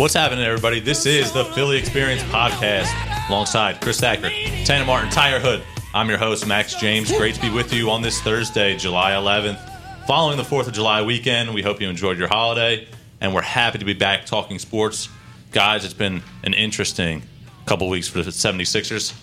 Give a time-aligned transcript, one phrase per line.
[0.00, 0.80] What's happening, everybody?
[0.80, 2.88] This is the Philly Experience Podcast
[3.28, 4.30] alongside Chris Thacker,
[4.64, 5.62] Tanner Martin, Tyre Hood.
[5.92, 7.12] I'm your host, Max James.
[7.12, 9.60] Great to be with you on this Thursday, July 11th.
[10.06, 12.88] Following the 4th of July weekend, we hope you enjoyed your holiday,
[13.20, 15.10] and we're happy to be back talking sports.
[15.52, 17.22] Guys, it's been an interesting
[17.66, 19.14] couple weeks for the 76ers.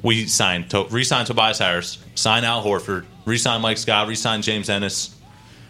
[0.00, 5.14] We signed, to, re-signed Tobias Harris, signed Al Horford, re-signed Mike Scott, re-signed James Ennis.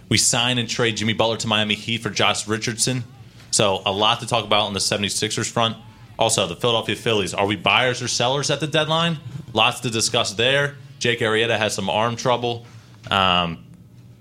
[0.09, 3.03] We signed and trade Jimmy Butler to Miami Heat for Josh Richardson.
[3.51, 5.77] So a lot to talk about on the 76ers front.
[6.19, 7.33] Also, the Philadelphia Phillies.
[7.35, 9.19] Are we buyers or sellers at the deadline?
[9.53, 10.77] Lots to discuss there.
[10.99, 12.67] Jake Arrieta has some arm trouble.
[13.11, 13.65] Um,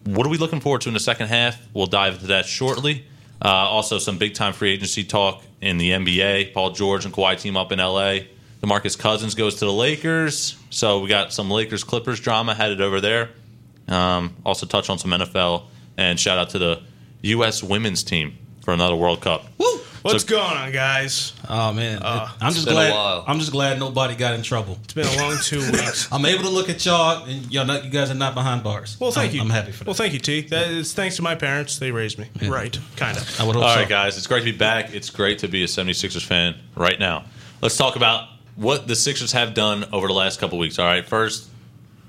[0.05, 1.59] what are we looking forward to in the second half?
[1.73, 3.05] We'll dive into that shortly.
[3.43, 6.53] Uh, also, some big time free agency talk in the NBA.
[6.53, 8.19] Paul George and Kawhi team up in LA.
[8.61, 10.57] DeMarcus Cousins goes to the Lakers.
[10.69, 13.30] So we got some Lakers Clippers drama headed over there.
[13.88, 15.66] Um, also, touch on some NFL
[15.97, 16.81] and shout out to the
[17.23, 17.61] U.S.
[17.61, 19.45] women's team for another World Cup.
[19.57, 19.65] Woo!
[20.02, 21.33] What's So- going on, guys?
[21.49, 22.91] Oh man, Uh, I'm just been a glad.
[22.93, 23.23] while.
[23.27, 24.79] I'm just glad nobody got in trouble.
[24.85, 26.07] It's been a long two weeks.
[26.09, 28.95] I'm able to look at y'all, and y'all, not, you guys are not behind bars.
[28.99, 29.41] Well, thank I'm, you.
[29.41, 29.88] I'm happy for that.
[29.88, 30.41] Well, thank you, T.
[30.41, 31.79] That is thanks to my parents.
[31.79, 32.27] They raised me.
[32.47, 33.41] Right, kind of.
[33.41, 33.79] I would hope All so.
[33.81, 34.94] right, guys, it's great to be back.
[34.94, 37.25] It's great to be a 76ers fan right now.
[37.61, 40.79] Let's talk about what the Sixers have done over the last couple weeks.
[40.79, 41.49] All right, first,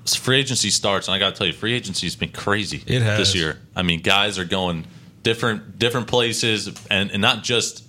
[0.05, 3.01] free agency starts, and I got to tell you, free agency has been crazy It
[3.01, 3.17] has.
[3.17, 3.59] this year.
[3.75, 4.85] I mean, guys are going
[5.23, 7.85] different different places, and, and not just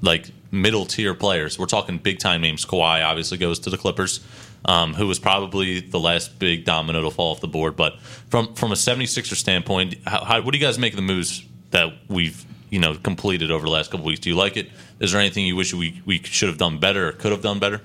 [0.00, 1.58] like middle tier players.
[1.58, 2.64] We're talking big time names.
[2.64, 4.20] Kawhi obviously goes to the Clippers,
[4.64, 7.76] um, who was probably the last big domino to fall off the board.
[7.76, 11.02] But from from a 76er standpoint, how, how, what do you guys make of the
[11.02, 14.20] moves that we've you know completed over the last couple weeks?
[14.20, 14.70] Do you like it?
[15.00, 17.58] Is there anything you wish we, we should have done better or could have done
[17.58, 17.80] better?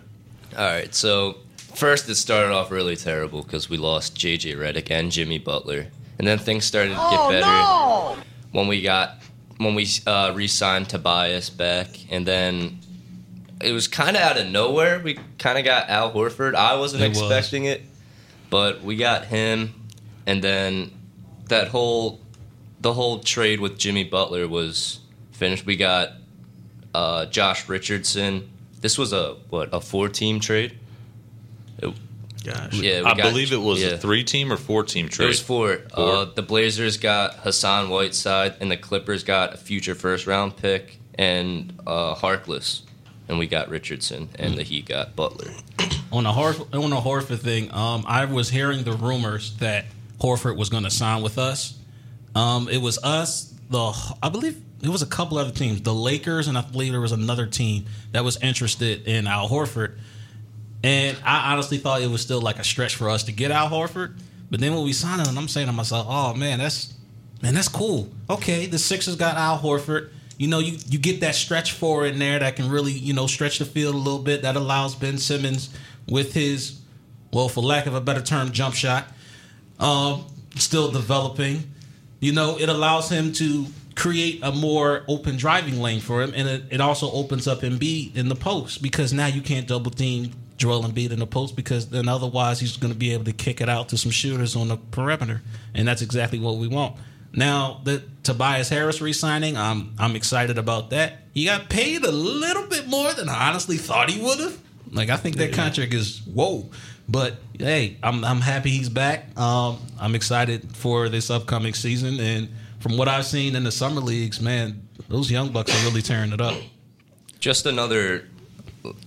[0.56, 5.12] All right, so first it started off really terrible because we lost JJ Redick and
[5.12, 8.24] Jimmy Butler, and then things started to get better
[8.58, 9.22] when we got
[9.58, 12.80] when we uh, re-signed Tobias back, and then
[13.62, 15.00] it was kind of out of nowhere.
[15.00, 16.56] We kind of got Al Horford.
[16.56, 17.20] I wasn't It was.
[17.20, 17.84] expecting it,
[18.50, 19.76] but we got him,
[20.26, 20.90] and then
[21.50, 22.20] that whole
[22.82, 25.02] the whole trade with Jimmy Butler was
[25.34, 25.68] finished.
[25.68, 26.14] We got
[26.96, 28.50] uh, Josh Richardson.
[28.82, 30.80] This was a what a four team trade.
[32.48, 32.74] Gosh.
[32.76, 33.90] Yeah, we I got- believe it was yeah.
[33.90, 35.14] a three team or four team trade.
[35.14, 35.28] It trade.
[35.28, 35.80] was four.
[35.94, 40.98] Uh, the Blazers got Hassan Whiteside, and the Clippers got a future first round pick
[41.16, 42.82] and uh, Harkless,
[43.28, 45.52] and we got Richardson, and the Heat got Butler.
[46.12, 49.86] on the Horford, on the Horford thing, um, I was hearing the rumors that
[50.22, 51.78] Horford was going to sign with us.
[52.36, 53.94] Um, it was us, the
[54.24, 57.12] I believe it was a couple other teams, the Lakers, and I believe there was
[57.12, 59.98] another team that was interested in Al Horford.
[60.84, 63.70] And I honestly thought it was still like a stretch for us to get Al
[63.70, 64.18] Horford.
[64.50, 66.94] But then when we signed him, I'm saying to myself, "Oh man, that's
[67.42, 68.10] man, that's cool.
[68.30, 70.10] Okay, the Sixers got Al Horford.
[70.38, 73.28] You know, you you get that stretch four in there that can really you know
[73.28, 74.44] stretch the field a little bit.
[74.44, 75.70] That allows Ben Simmons
[76.08, 76.80] with his,
[77.34, 79.08] well, for lack of a better term, jump shot,
[79.80, 81.72] um, still developing.
[82.20, 86.48] You know, it allows him to create a more open driving lane for him, and
[86.48, 90.32] it, it also opens up Embiid in the post because now you can't double team
[90.58, 93.62] Joel Embiid in the post because then otherwise he's going to be able to kick
[93.62, 95.42] it out to some shooters on the perimeter,
[95.74, 96.96] and that's exactly what we want.
[97.34, 101.20] Now the Tobias Harris re-signing, I'm I'm excited about that.
[101.34, 104.58] He got paid a little bit more than I honestly thought he would have.
[104.92, 106.70] Like I think that contract is whoa.
[107.10, 109.38] But hey, I'm I'm happy he's back.
[109.38, 114.02] Um, I'm excited for this upcoming season, and from what I've seen in the summer
[114.02, 116.58] leagues, man, those young bucks are really tearing it up.
[117.40, 118.28] Just another,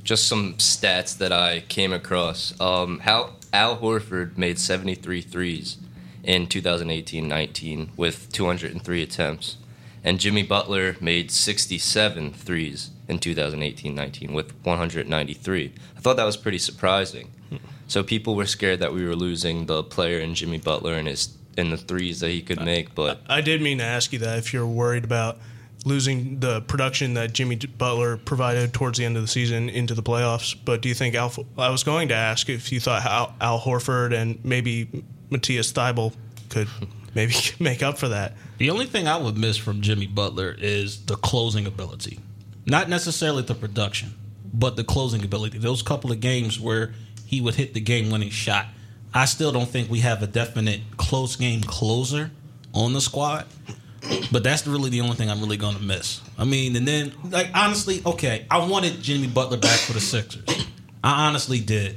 [0.03, 2.59] just some stats that I came across.
[2.61, 5.79] Um, how Al Horford made 73 threes
[6.23, 9.57] in 2018-19 with 203 attempts,
[10.05, 15.73] and Jimmy Butler made 67 threes in 2018-19 with 193.
[15.97, 17.31] I thought that was pretty surprising.
[17.91, 21.37] So people were scared that we were losing the player in Jimmy Butler and his
[21.59, 24.39] and the threes that he could make, but I did mean to ask you that
[24.39, 25.39] if you're worried about
[25.85, 30.03] losing the production that Jimmy Butler provided towards the end of the season into the
[30.03, 30.57] playoffs.
[30.65, 31.33] But do you think Al?
[31.57, 36.15] I was going to ask if you thought Al, Al Horford and maybe Matisse Thybulle
[36.49, 36.69] could
[37.15, 38.35] maybe make up for that.
[38.59, 42.21] The only thing I would miss from Jimmy Butler is the closing ability.
[42.67, 44.15] Not necessarily the production,
[44.53, 45.59] but the closing ability.
[45.59, 46.93] Those couple of games where
[47.27, 48.67] he would hit the game winning shot.
[49.15, 52.31] I still don't think we have a definite close game closer
[52.75, 53.47] on the squad.
[54.33, 56.21] But that's really the only thing I'm really going to miss.
[56.39, 60.67] I mean, and then, like, honestly, okay, I wanted Jimmy Butler back for the Sixers.
[61.03, 61.97] I honestly did.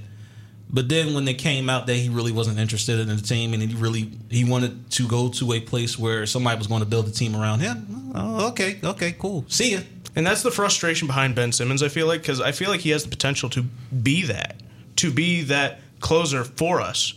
[0.69, 3.61] But then when they came out that he really wasn't interested in the team and
[3.61, 7.07] he really he wanted to go to a place where somebody was going to build
[7.07, 8.11] a team around him.
[8.15, 9.45] Oh, okay, okay, cool.
[9.47, 9.81] See ya.
[10.15, 12.89] And that's the frustration behind Ben Simmons, I feel like, because I feel like he
[12.89, 14.61] has the potential to be that,
[14.97, 17.13] to be that closer for us,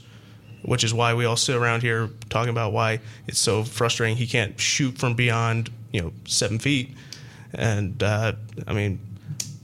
[0.66, 4.26] which is why we all sit around here talking about why it's so frustrating he
[4.26, 6.94] can't shoot from beyond, you know, seven feet.
[7.54, 8.32] And, uh,
[8.66, 8.98] I mean,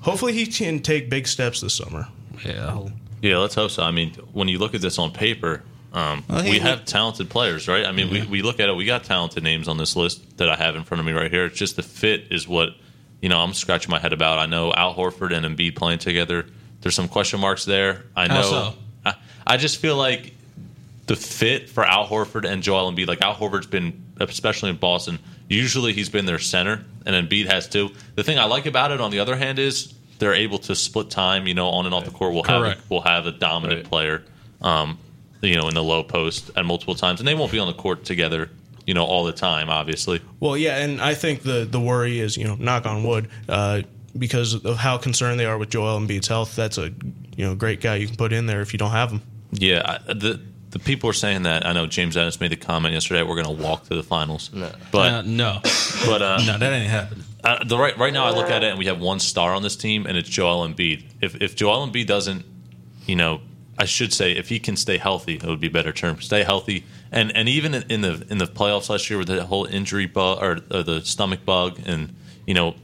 [0.00, 2.08] hopefully he can take big steps this summer.
[2.44, 2.87] Yeah.
[3.20, 3.82] Yeah, let's hope so.
[3.82, 5.62] I mean, when you look at this on paper,
[5.93, 7.84] um, Well, we have talented players, right?
[7.84, 10.49] I mean, we, we look at it, we got talented names on this list that
[10.49, 11.46] I have in front of me right here.
[11.46, 12.70] It's just the fit is what,
[13.20, 14.38] you know, I'm scratching my head about.
[14.38, 16.46] I know Al Horford and Embiid playing together.
[16.81, 18.04] There's some question marks there.
[18.16, 18.34] I know.
[18.34, 18.75] How so?
[19.04, 19.14] I,
[19.46, 20.34] I just feel like
[21.06, 25.19] the fit for Al Horford and Joel Embiid, like Al Horford's been, especially in Boston,
[25.49, 27.90] usually he's been their center, and Embiid has too.
[28.14, 31.10] The thing I like about it, on the other hand, is they're able to split
[31.10, 32.32] time, you know, on and off the court.
[32.32, 32.81] We'll have Correct.
[32.88, 33.88] we'll have a dominant Right.
[33.90, 34.25] player,
[34.60, 34.99] um,
[35.40, 37.72] you know, in the low post at multiple times, and they won't be on the
[37.75, 38.49] court together,
[38.87, 40.20] you know, all the time, obviously.
[40.38, 43.82] Well, yeah, and I think the the worry is, you know, knock on wood, uh,
[44.16, 46.54] because of how concerned they are with Joel Embiid's health.
[46.54, 46.93] That's a
[47.37, 49.22] you know great guy you can put in there if you don't have him.
[49.50, 50.40] Yeah, I, the
[50.72, 51.64] the people are saying that.
[51.66, 53.22] I know James Ennis made the comment yesterday.
[53.22, 54.70] We're going to walk to the finals, No.
[54.90, 55.60] but Uh, no,
[56.06, 57.24] but uh, no, that ain't happening.
[57.44, 59.62] Uh, the right right now, I look at it and we have one star on
[59.62, 61.04] this team, and it's Joel Embiid.
[61.20, 62.44] If if Joel Embiid doesn't,
[63.06, 63.40] you know,
[63.78, 66.20] I should say if he can stay healthy, it would be a better term.
[66.20, 69.64] Stay healthy, and and even in the in the playoffs last year with the whole
[69.64, 72.14] injury bug or, or the stomach bug, and
[72.46, 72.75] you know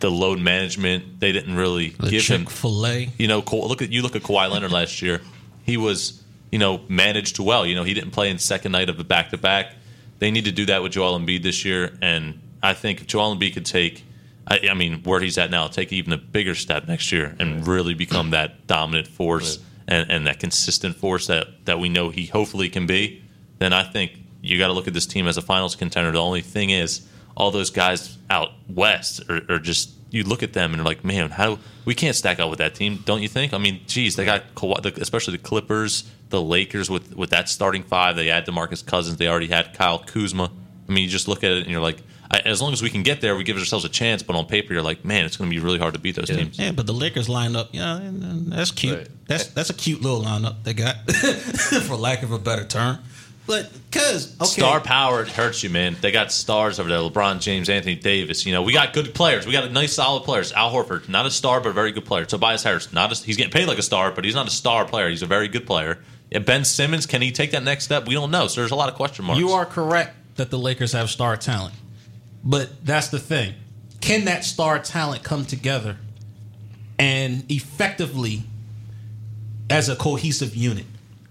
[0.00, 3.08] the load management, they didn't really The give him Chick Fil A.
[3.18, 5.20] you know, Ka- look at you look at Kawhi Leonard last year.
[5.64, 7.66] He was, you know, managed well.
[7.66, 9.74] You know, he didn't play in second night of a back to back.
[10.18, 13.36] They need to do that with Joel Embiid this year, and I think if Joel
[13.36, 14.04] Embiid could take,
[14.46, 17.66] I, I mean, where he's at now, take even a bigger step next year and
[17.66, 22.26] really become that dominant force and, and that consistent force that that we know he
[22.26, 23.22] hopefully can be.
[23.58, 24.12] Then I think
[24.42, 26.12] you got to look at this team as a finals contender.
[26.12, 27.06] The only thing is,
[27.38, 31.04] all those guys out west are, are just you look at them and you're like,
[31.04, 33.54] man, how we can't stack up with that team, don't you think?
[33.54, 37.48] I mean, geez, they got Kawhi, the, especially the Clippers, the Lakers with with that
[37.48, 38.16] starting five.
[38.16, 39.16] They had Demarcus Cousins.
[39.16, 40.50] They already had Kyle Kuzma.
[40.88, 41.98] I mean, you just look at it and you're like,
[42.30, 44.22] I, as long as we can get there, we give ourselves a chance.
[44.22, 46.28] But on paper, you're like, man, it's going to be really hard to beat those
[46.28, 46.58] teams.
[46.58, 48.98] Yeah, but the Lakers lineup, yeah, and- and that's cute.
[48.98, 49.08] Right.
[49.26, 50.96] That's that's a cute little lineup they got,
[51.86, 52.98] for lack of a better term.
[53.48, 55.96] But cause okay, Star power it hurts you, man.
[56.02, 58.44] They got stars over there: LeBron James, Anthony Davis.
[58.44, 59.46] You know, we got good players.
[59.46, 60.52] We got a nice, solid players.
[60.52, 62.26] Al Horford, not a star, but a very good player.
[62.26, 64.84] Tobias Harris, not a, he's getting paid like a star, but he's not a star
[64.84, 65.08] player.
[65.08, 65.98] He's a very good player.
[66.30, 68.06] And Ben Simmons, can he take that next step?
[68.06, 68.48] We don't know.
[68.48, 69.40] So there's a lot of question marks.
[69.40, 71.74] You are correct that the Lakers have star talent.
[72.44, 73.54] But that's the thing.
[74.02, 75.96] Can that star talent come together
[76.98, 78.42] and effectively
[79.70, 80.84] as a cohesive unit?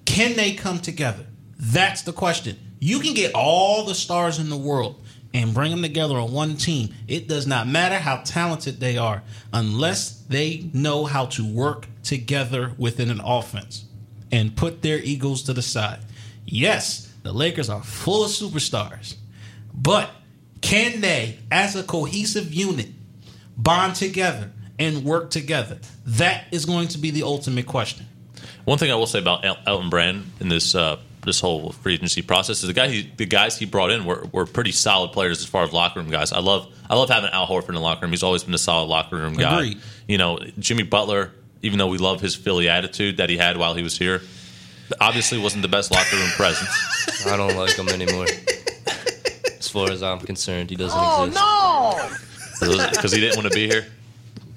[0.05, 1.27] Can they come together?
[1.57, 2.57] That's the question.
[2.80, 6.56] You can get all the stars in the world and bring them together on one
[6.57, 6.94] team.
[7.07, 12.74] It does not matter how talented they are unless they know how to work together
[12.77, 13.86] within an offense
[14.31, 16.00] and put their egos to the side.
[16.45, 19.15] Yes, the Lakers are full of superstars,
[19.74, 20.09] but
[20.62, 22.89] can they, as a cohesive unit,
[23.57, 25.80] bond together and work together?
[26.06, 28.06] That is going to be the ultimate question.
[28.65, 31.93] One thing I will say about El- Elton Brand in this uh, this whole free
[31.93, 35.11] agency process is the guy he, the guys he brought in were, were pretty solid
[35.11, 36.31] players as far as locker room guys.
[36.31, 38.11] I love I love having Al Horford in the locker room.
[38.11, 39.55] He's always been a solid locker room guy.
[39.57, 39.81] Agreed.
[40.07, 41.31] You know, Jimmy Butler,
[41.61, 44.21] even though we love his Philly attitude that he had while he was here,
[45.01, 47.25] obviously wasn't the best locker room presence.
[47.27, 48.25] I don't like him anymore.
[49.59, 51.43] As far as I'm concerned, he doesn't oh, exist.
[52.61, 52.89] no!
[52.89, 53.85] because he didn't want to be here.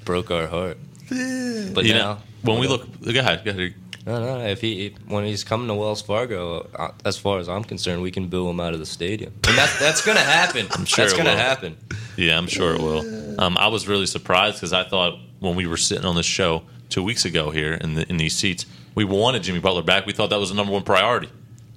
[0.04, 0.78] Broke our heart.
[1.08, 3.74] But You now, know, when we look, go ahead, go ahead.
[4.06, 4.46] No, no.
[4.46, 8.10] If he when he's coming to Wells Fargo, uh, as far as I'm concerned, we
[8.10, 10.66] can boo him out of the stadium, and that's that's gonna happen.
[10.72, 11.36] I'm sure that's gonna will.
[11.36, 11.76] happen.
[12.16, 13.40] Yeah, I'm sure it will.
[13.40, 16.62] Um, I was really surprised because I thought when we were sitting on this show
[16.88, 20.06] two weeks ago here in the, in these seats, we wanted Jimmy Butler back.
[20.06, 21.30] We thought that was the number one priority.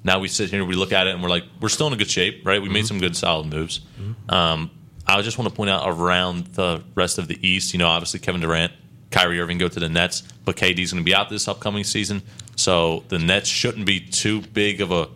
[0.03, 1.95] Now we sit here, we look at it, and we're like, we're still in a
[1.95, 2.61] good shape, right?
[2.61, 3.81] We made some good, solid moves.
[4.27, 4.69] Um,
[5.07, 8.19] I just want to point out around the rest of the East, you know, obviously
[8.19, 8.73] Kevin Durant,
[9.13, 12.23] Kyrie Irving go to the Nets, but KD's going to be out this upcoming season,
[12.55, 15.07] so the Nets shouldn't be too big of a,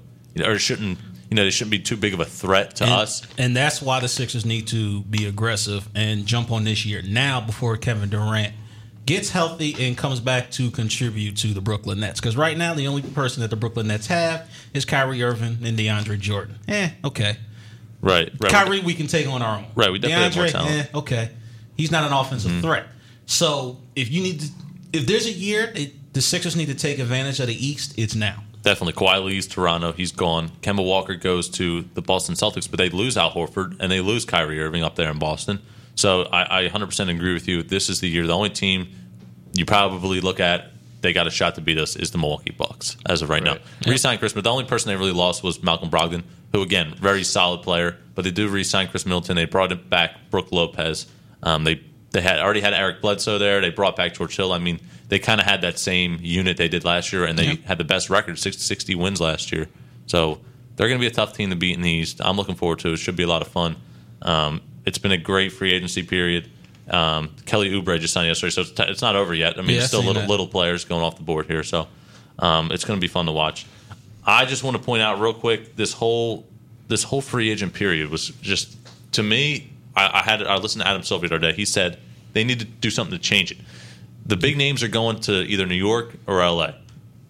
[0.46, 1.00] or shouldn't,
[1.30, 3.24] you know, they shouldn't be too big of a threat to and, us.
[3.40, 7.42] And that's why the Sixers need to be aggressive and jump on this year now
[7.42, 8.54] before Kevin Durant
[9.08, 12.20] gets healthy and comes back to contribute to the Brooklyn Nets.
[12.20, 15.76] Because right now, the only person that the Brooklyn Nets have is Kyrie Irving and
[15.76, 16.60] DeAndre Jordan.
[16.68, 17.38] Eh, okay.
[18.00, 18.52] Right, right.
[18.52, 19.66] Kyrie, we can take on our own.
[19.74, 20.88] Right, we definitely have more talent.
[20.88, 20.96] Mm-hmm.
[20.96, 21.30] eh, okay.
[21.76, 22.86] He's not an offensive threat.
[23.28, 24.48] So if you need to,
[24.94, 28.16] if there's a year it, the Sixers need to take advantage of the East, it's
[28.16, 28.44] now.
[28.64, 28.94] Definitely.
[28.94, 29.92] Kawhi leaves Toronto.
[29.92, 30.50] He's gone.
[30.62, 34.26] Kemba Walker goes to the Boston Celtics, but they lose Al Horford and they lose
[34.26, 35.60] Kyrie Irving up there in Boston.
[35.96, 37.64] So I, I 100% agree with you.
[37.64, 38.26] This is the year.
[38.28, 38.90] The only team
[39.54, 42.98] you probably look at they got a shot to beat us is the Milwaukee Bucks
[43.06, 43.62] as of right, Right.
[43.86, 43.92] now.
[43.92, 47.24] Re-signed Chris, but the only person they really lost was Malcolm Brogdon, who again very
[47.24, 47.98] solid player.
[48.16, 49.36] But they do re-sign Khris Middleton.
[49.36, 51.06] They brought it back Brook Lopez.
[51.44, 51.82] Um, they
[52.18, 53.62] they had already had Eric Bledsoe there.
[53.62, 54.52] They brought back George Hill.
[54.52, 57.46] I mean, they kind of had that same unit they did last year, and they
[57.46, 57.56] Yeah.
[57.66, 59.68] had the best record, 60, 60 wins last year.
[60.08, 60.40] So
[60.76, 62.20] they're going to be a tough team to beat in the East.
[62.24, 62.94] I'm looking forward to it.
[62.94, 63.76] It should be a lot of fun.
[64.22, 66.50] Um, it's been a great free agency period.
[66.90, 69.58] Um, Kelly Oubre just signed yesterday, so it's, t- it's not over yet.
[69.60, 70.30] I mean, Yeah, still little that.
[70.30, 71.88] little players going off the board here, so
[72.40, 73.66] um, it's going to be fun to watch.
[74.26, 76.46] I just want to point out real quick this whole
[76.90, 78.78] this whole free agent period was just
[79.14, 79.70] to me.
[79.96, 81.56] I, I had I listened to Adam Silver the other day.
[81.56, 81.98] He said
[82.38, 83.58] they need to do something to change it.
[84.28, 86.74] The big names are going to either New York or LA.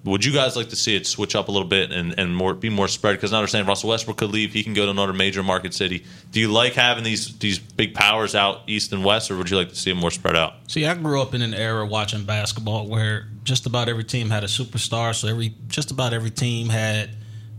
[0.03, 2.53] Would you guys like to see it switch up a little bit and, and more
[2.53, 3.13] be more spread?
[3.13, 6.05] Because I understand Russell Westbrook could leave; he can go to another major market city.
[6.31, 9.57] Do you like having these these big powers out east and west, or would you
[9.57, 10.55] like to see it more spread out?
[10.67, 14.43] See, I grew up in an era watching basketball where just about every team had
[14.43, 15.15] a superstar.
[15.15, 17.09] So every just about every team had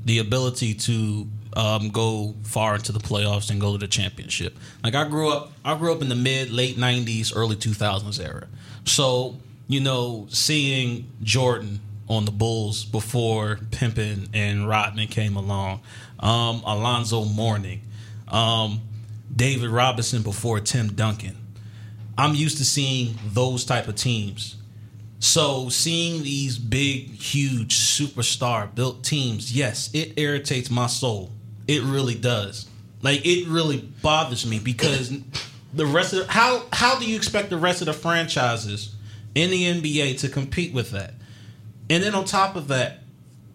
[0.05, 1.29] the ability to
[1.59, 4.57] um, go far into the playoffs and go to the championship.
[4.85, 8.47] Like I grew up, I grew up in the mid late '90s, early 2000s era.
[8.85, 9.37] So
[9.67, 15.81] you know, seeing Jordan on the Bulls before Pippen and Rodman came along,
[16.21, 17.83] um, Alonzo Mourning,
[18.29, 18.81] um,
[19.35, 21.37] David Robinson before Tim Duncan.
[22.17, 24.57] I'm used to seeing those type of teams.
[25.21, 31.33] So seeing these big, huge, superstar built teams, yes, it irritates my soul.
[31.69, 32.67] It really does.
[33.03, 35.13] Like it really bothers me because
[35.73, 38.97] the rest of the, how how do you expect the rest of the franchises
[39.35, 41.15] in the NBA to compete with that?
[41.91, 43.01] And then on top of that,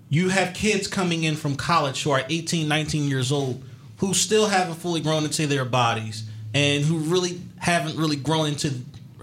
[0.09, 3.63] you have kids coming in from college who are 18, 19 years old
[3.97, 8.71] who still haven't fully grown into their bodies and who really haven't really grown into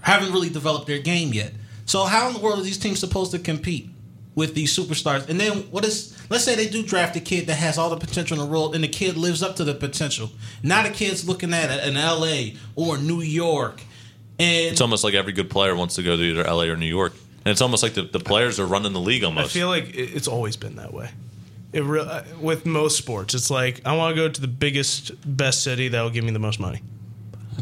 [0.01, 1.53] haven't really developed their game yet.
[1.85, 3.89] So how in the world are these teams supposed to compete
[4.35, 5.29] with these superstars?
[5.29, 7.97] And then what is let's say they do draft a kid that has all the
[7.97, 10.31] potential in the world and the kid lives up to the potential.
[10.63, 13.81] Now the kid's looking at an LA or New York
[14.41, 16.87] and It's almost like every good player wants to go to either LA or New
[16.87, 17.13] York,
[17.45, 19.55] and it's almost like the, the players are running the league almost.
[19.55, 21.11] I feel like it's always been that way.
[21.73, 25.11] It re- uh, with most sports, it's like I want to go to the biggest,
[25.25, 26.81] best city that will give me the most money.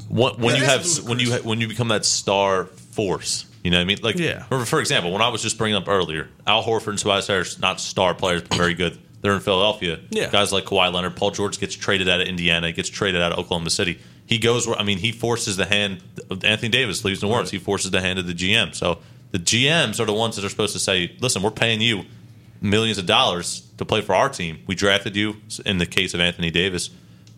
[0.08, 3.72] What, when you have That's when you ha- when you become that star force, you
[3.72, 3.98] know what I mean?
[4.02, 4.44] Like, Yeah.
[4.44, 7.80] for, example, when I was just bringing up earlier, Al Horford and Tobias Harris, not
[7.82, 8.98] star players, but very good.
[9.22, 10.00] They're in Philadelphia.
[10.12, 10.30] Yeah.
[10.30, 13.40] Guys like Kawhi Leonard, Paul George gets traded out of Indiana, gets traded out of
[13.40, 14.00] Oklahoma City.
[14.26, 16.02] He goes where I mean, he forces the hand.
[16.30, 17.52] Of Anthony Davis leaves New Orleans.
[17.52, 18.74] He forces the hand of the GM.
[18.74, 19.00] So
[19.32, 22.06] the GMs are the ones that are supposed to say, "Listen, we're paying you
[22.62, 24.60] millions of dollars to play for our team.
[24.68, 26.90] We drafted you." In the case of Anthony Davis,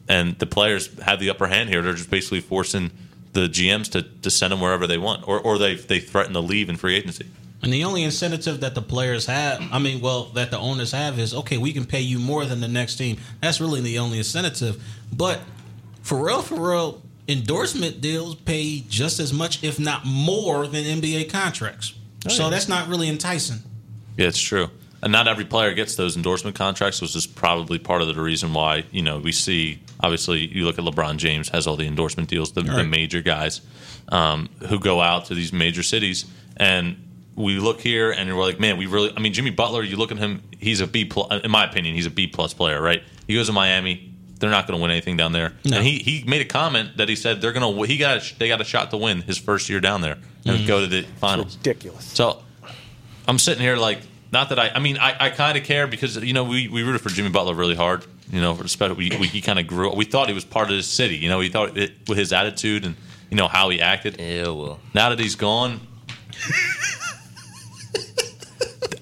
[0.08, 1.82] and the players have the upper hand here.
[1.82, 2.92] They're just basically forcing
[3.34, 6.40] the GMs to, to send them wherever they want, or or they they threaten to
[6.40, 7.28] leave in free agency.
[7.64, 11.20] And the only incentive that the players have, I mean, well, that the owners have
[11.20, 13.18] is okay, we can pay you more than the next team.
[13.40, 14.84] That's really the only incentive.
[15.14, 15.42] But
[16.02, 21.30] for real, for real, endorsement deals pay just as much, if not more, than NBA
[21.30, 21.94] contracts.
[22.26, 22.50] Oh, so yeah.
[22.50, 23.60] that's not really enticing.
[24.18, 24.70] Yeah, it's true.
[25.04, 28.54] And not every player gets those endorsement contracts, which is probably part of the reason
[28.54, 29.82] why you know we see.
[30.00, 33.62] Obviously, you look at LeBron James has all the endorsement deals, the, the major guys
[34.10, 36.26] um, who go out to these major cities,
[36.58, 36.98] and
[37.36, 39.12] we look here and we're like, man, we really.
[39.16, 39.84] I mean, Jimmy Butler.
[39.84, 41.44] You look at him; he's a B plus.
[41.44, 43.02] In my opinion, he's a B plus player, right?
[43.28, 44.10] He goes to Miami.
[44.40, 45.54] They're not going to win anything down there.
[45.64, 45.78] No.
[45.78, 47.84] And he, he made a comment that he said they're going to.
[47.84, 50.68] He got a, they got a shot to win his first year down there and
[50.68, 51.58] go to the finals.
[51.58, 52.06] ridiculous.
[52.06, 52.42] So
[53.28, 54.00] I'm sitting here like,
[54.32, 56.84] not that I, I mean, I, I kind of care because you know we, we
[56.84, 58.06] rooted for Jimmy Butler really hard.
[58.32, 59.94] You know, especially we, we he kind of grew.
[59.94, 61.18] We thought he was part of the city.
[61.18, 62.96] You know, we thought it, with his attitude and
[63.30, 64.20] you know how he acted.
[64.20, 65.82] Yeah, well, Now that he's gone,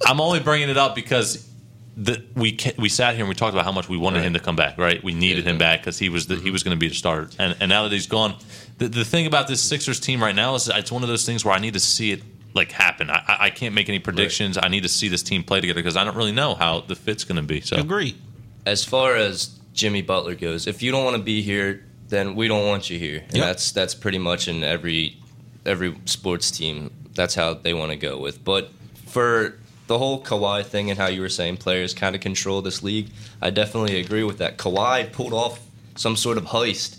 [0.05, 1.47] I'm only bringing it up because
[1.95, 4.39] the, we we sat here and we talked about how much we wanted him to
[4.39, 4.79] come back.
[4.79, 6.53] Right, we needed him back because he was the, he mm-hmm.
[6.53, 7.29] was going to be the starter.
[7.37, 8.35] And, and now that he's gone,
[8.79, 11.45] the, the thing about this Sixers team right now is it's one of those things
[11.45, 13.09] where I need to see it like happen.
[13.09, 14.57] I, I- I can't make any predictions.
[14.61, 16.95] I need to see this team play together because I don't really know how the
[16.95, 17.61] fit's going to be.
[17.61, 18.17] So agree.
[18.65, 22.47] as far as Jimmy Butler goes, if you don't want to be here, then we
[22.47, 23.45] don't want you here, and Yep.
[23.45, 25.17] that's that's pretty much in every
[25.65, 26.89] every sports team.
[27.13, 28.43] That's how they want to go with.
[28.43, 28.71] But
[29.07, 32.81] for the whole Kawhi thing and how you were saying players kind of control this
[32.81, 33.09] league,
[33.41, 34.57] I definitely agree with that.
[34.57, 35.59] Kawhi pulled off
[35.95, 36.98] some sort of heist,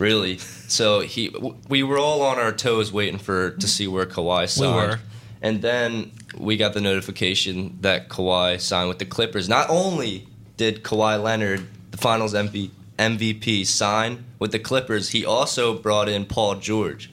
[0.00, 0.38] really.
[0.38, 4.48] So he, w- we were all on our toes waiting for to see where Kawhi
[4.48, 4.74] signed.
[4.74, 5.00] were.
[5.42, 9.48] And then we got the notification that Kawhi signed with the Clippers.
[9.48, 10.26] Not only
[10.56, 16.24] did Kawhi Leonard, the Finals MVP, MVP sign with the Clippers, he also brought in
[16.26, 17.10] Paul George.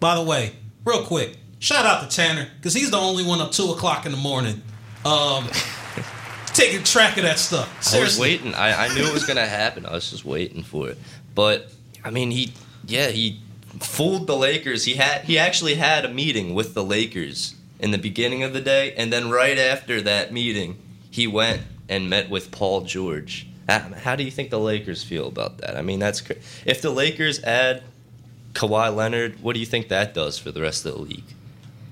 [0.00, 0.52] By the way,
[0.84, 4.12] real quick, shout out to Tanner because he's the only one up two o'clock in
[4.12, 4.60] the morning,
[5.04, 5.46] um,
[6.46, 7.94] taking track of that stuff.
[7.94, 8.54] I was waiting.
[8.54, 9.86] I, I knew it was gonna happen.
[9.86, 10.98] I was just waiting for it.
[11.34, 11.70] But
[12.04, 12.52] I mean, he
[12.86, 13.40] yeah he
[13.80, 14.84] fooled the Lakers.
[14.84, 18.60] He had he actually had a meeting with the Lakers in the beginning of the
[18.60, 20.78] day, and then right after that meeting,
[21.10, 23.46] he went and met with Paul George.
[23.68, 25.76] How, do you think the Lakers feel about that?
[25.76, 27.84] I mean, that's cra- if the Lakers add
[28.52, 31.36] Kawhi Leonard, what do you think that does for the rest of the league?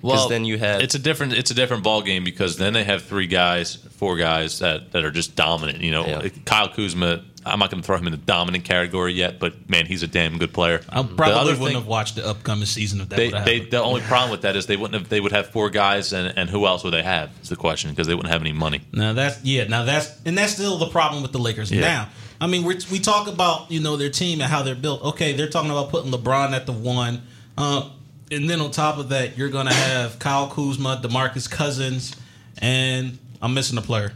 [0.03, 2.85] Because then you have it's a different it's a different ball game because then they
[2.85, 5.81] have three guys, four guys that, that are just dominant.
[5.81, 6.29] You know, Yeah.
[6.45, 7.25] Kyle Kuzma.
[7.47, 10.07] I'm not going to throw him in the dominant category yet, but man, he's a
[10.07, 10.83] damn good player.
[10.91, 13.61] I The probably other wouldn't thing- have watched the upcoming season of that They, they,
[13.61, 15.09] the only problem with that is they wouldn't have.
[15.09, 17.31] They would have four guys, and, and who else would they have?
[17.41, 18.83] Is the question because they wouldn't have any money.
[18.93, 19.65] Now that's yeah.
[19.65, 21.71] Now that's and that's still the problem with the Lakers.
[21.71, 21.81] Yeah.
[21.81, 22.09] Now,
[22.41, 25.03] I mean, we we talk about you know their team and how they're built.
[25.03, 27.23] Okay, they're talking about putting LeBron at the one,
[27.57, 27.93] um,
[28.31, 32.17] and then on top of that, you're gonna have Kyle Kuzma, Demarcus Cousins,
[32.59, 34.13] and I'm missing a player.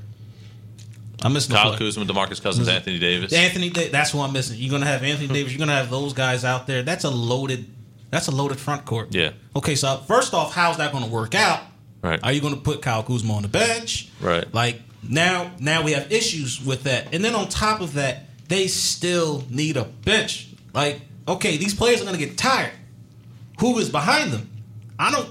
[1.23, 1.77] I'm missing a Kyle.
[1.77, 2.77] Kuzma, Demarcus Cousins, mm-hmm.
[2.77, 3.33] Anthony Davis.
[3.33, 4.59] Anthony, that's who I'm missing.
[4.59, 5.53] You're gonna have Anthony Davis.
[5.53, 6.83] You're gonna have those guys out there.
[6.83, 7.67] That's a loaded.
[8.11, 9.15] That's a loaded front court.
[9.15, 9.31] Yeah.
[9.57, 11.63] Okay, so first off, how's that going to work out?
[12.03, 12.21] Right.
[12.23, 14.11] Are you going to put Kyle Kuzma on the bench?
[14.21, 14.53] Right.
[14.53, 18.67] Like now, now we have issues with that, and then on top of that, they
[18.67, 20.49] still need a bench.
[20.75, 22.73] Like, okay, these players are going to get tired.
[23.61, 24.51] Who is behind them?
[24.99, 25.29] I don't.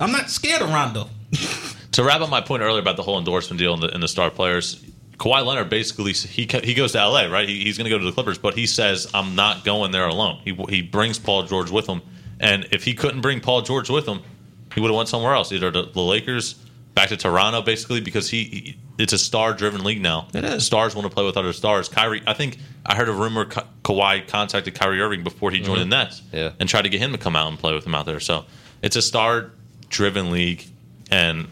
[0.00, 1.08] I'm not scared of Rondo.
[1.92, 4.08] to wrap up my point earlier about the whole endorsement deal and the, and the
[4.08, 4.84] star players,
[5.18, 7.48] Kawhi Leonard basically he he goes to LA, right?
[7.48, 10.06] He, he's going to go to the Clippers, but he says I'm not going there
[10.06, 10.40] alone.
[10.44, 12.02] He he brings Paul George with him,
[12.40, 14.20] and if he couldn't bring Paul George with him,
[14.74, 16.54] he would have went somewhere else, either the, the Lakers,
[16.94, 20.28] back to Toronto, basically because he it's a star driven league now.
[20.34, 20.64] It is.
[20.66, 21.88] Stars want to play with other stars.
[21.88, 25.80] Kyrie, I think I heard a rumor Ka- Kawhi contacted Kyrie Irving before he joined
[25.80, 25.90] mm-hmm.
[25.90, 26.52] the Nets, Yeah.
[26.60, 28.20] and tried to get him to come out and play with him out there.
[28.20, 28.44] So
[28.82, 29.50] it's a star
[29.88, 30.64] driven league,
[31.10, 31.48] and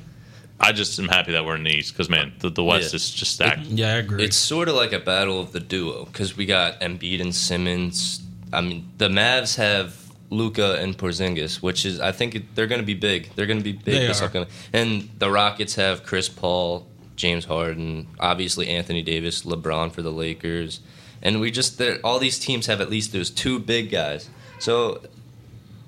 [0.60, 2.96] I just am happy that we're in the East because man, the, the West Yeah.
[2.96, 3.62] is just stacked.
[3.66, 4.22] Yeah, I agree.
[4.24, 8.20] It's sort of like a battle of the duo because we got Embiid and Simmons.
[8.52, 9.96] I mean, the Mavs have
[10.30, 13.30] Luka and Porzingis, which is I think it, they're going to be big.
[13.34, 13.84] They're going to be big.
[13.84, 14.26] They this are.
[14.26, 16.86] upcoming- And the Rockets have Chris Paul,
[17.22, 20.80] James Harden, obviously Anthony Davis, LeBron for the Lakers,
[21.22, 24.28] and we just all these teams have at least those two big guys.
[24.58, 25.00] So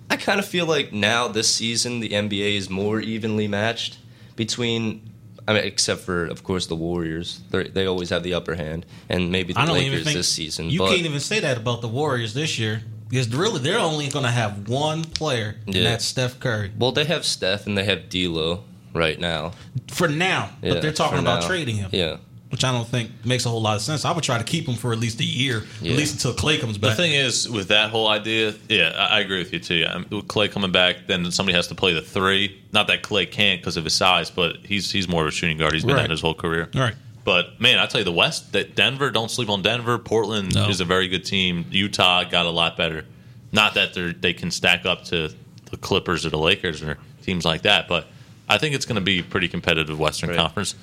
[0.09, 3.99] I kind of feel like now this season the NBA is more evenly matched
[4.37, 5.11] between.
[5.49, 8.87] I mean, except for of course the Warriors, They're, they always have the upper hand,
[9.09, 10.71] and maybe the Lakers think this season.
[10.71, 14.09] You but can't even say that about the Warriors this year because really they're only
[14.09, 15.83] going to have one player, and Yeah.
[15.83, 18.63] that's Steph Curry well, they have Steph and they have D'Lo
[18.95, 19.53] right now.
[19.89, 20.51] for now.
[20.63, 21.47] Yeah, but they're talking about now.
[21.49, 22.17] trading him, Yeah,
[22.51, 24.05] which I don't think makes a whole lot of sense.
[24.05, 25.93] I would try to keep him for at least a year, Yeah.
[25.93, 26.91] at least until Clay comes back.
[26.97, 29.85] The thing is, with that whole idea, yeah, I, I agree with you too.
[29.89, 32.61] I mean, with Clay coming back, then somebody has to play the three.
[32.73, 35.59] Not that Clay can't because of his size, but he's he's more of a shooting
[35.59, 35.75] guard.
[35.75, 36.03] He's been Right.
[36.03, 36.71] that his whole career.
[36.75, 36.95] All right.
[37.25, 39.97] But man, I tell you, the West, that Denver, don't sleep on Denver.
[39.99, 40.69] Portland No.
[40.69, 41.65] is a very good team.
[41.71, 43.07] Utah got a lot better.
[43.51, 45.31] Not that they they can stack up to
[45.71, 48.09] the Clippers or the Lakers or teams like that, but
[48.49, 50.39] I think it's going to be pretty competitive Western Right.
[50.39, 50.75] Conference.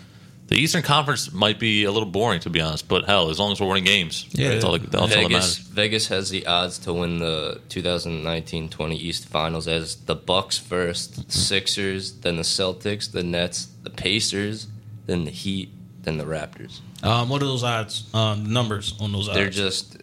[0.47, 3.53] The Eastern Conference might be a little boring to be honest, but hell, as long
[3.53, 4.49] as we're winning games, Yeah.
[4.49, 5.57] that's all, that's all that Vegas matters.
[5.59, 12.11] Vegas has the odds to win the 2019-20 East Finals as the Bucks first, Sixers,
[12.19, 14.67] then the Celtics, the Nets, the Pacers,
[15.05, 15.69] then the Heat,
[16.03, 16.79] then the Raptors.
[17.03, 18.09] Um, what are those odds?
[18.13, 19.37] Um, numbers on those odds?
[19.37, 19.97] They're just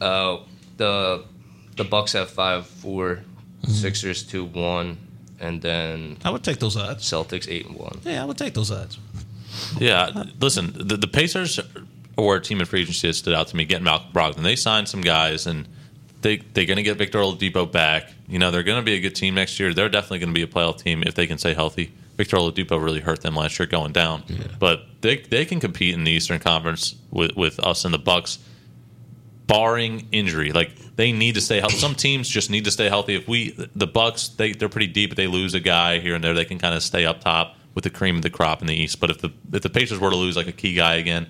[0.00, 0.38] uh,
[0.78, 1.24] the
[1.76, 3.20] the Bucks have five four,
[3.62, 3.72] Mm-hmm.
[3.72, 4.96] Sixers two one,
[5.40, 7.04] and then I would take those odds.
[7.04, 7.98] Celtics eight and one.
[8.04, 8.98] Yeah, I would take those odds.
[9.78, 11.58] Yeah, listen, the, the Pacers
[12.16, 13.64] were a team in free agency that stood out to me.
[13.64, 15.66] Getting Malcolm Brogdon, they signed some guys, and
[16.22, 18.12] they they're going to get Victor Oladipo back.
[18.28, 19.74] You know, they're going to be a good team next year.
[19.74, 21.92] They're definitely going to be a playoff team if they can stay healthy.
[22.16, 24.22] Victor Oladipo really hurt them last year going down,
[24.58, 28.38] but they they can compete in the Eastern Conference with with us and the Bucks,
[29.46, 30.52] barring injury.
[30.52, 31.78] Like they need to stay healthy.
[31.78, 33.14] Some teams just need to stay healthy.
[33.14, 35.12] If we the Bucks, they they're pretty deep.
[35.12, 37.56] If they lose a guy here and there, they can kind of stay up top
[37.74, 39.00] with the cream of the crop in the East.
[39.00, 41.26] But if the if the Pacers were to lose like a key guy again,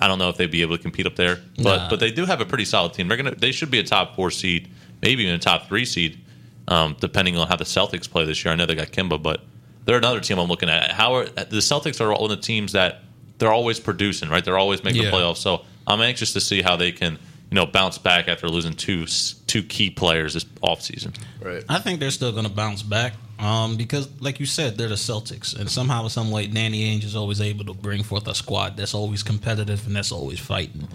[0.00, 1.38] I don't know if they'd be able to compete up there.
[1.56, 1.88] But Nah.
[1.90, 3.06] but they do have a pretty solid team.
[3.06, 4.68] They're gonna they should be a top four seed,
[5.02, 6.18] maybe even a top three seed,
[6.66, 8.50] um, depending on how the Celtics play this year.
[8.52, 9.44] I know they got Kemba, but
[9.84, 10.90] they're another team I'm looking at.
[10.90, 13.02] How are the Celtics are one of the teams that
[13.38, 14.44] they're always producing, right?
[14.44, 15.10] They're always making Yeah.
[15.12, 15.36] the playoffs.
[15.38, 17.20] So I'm anxious to see how they can
[17.52, 19.04] you know bounce back after losing two
[19.46, 21.14] two key players this offseason.
[21.38, 21.62] Right.
[21.68, 24.94] I think they're still going to bounce back um, because, like you said, they're the
[24.94, 28.78] Celtics, and somehow, some way, Danny Ainge is always able to bring forth a squad
[28.78, 30.88] that's always competitive and that's always fighting.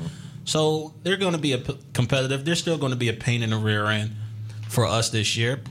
[0.46, 2.44] So they're going to be a p- competitive.
[2.44, 4.16] They're still going to be a pain in the rear end
[4.68, 5.62] for us this year.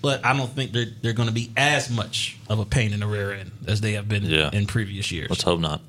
[0.00, 3.00] But I don't think they're they're going to be as much of a pain in
[3.00, 4.50] the rear end as they have been Yeah.
[4.52, 5.28] in previous years.
[5.30, 5.80] Let's hope not.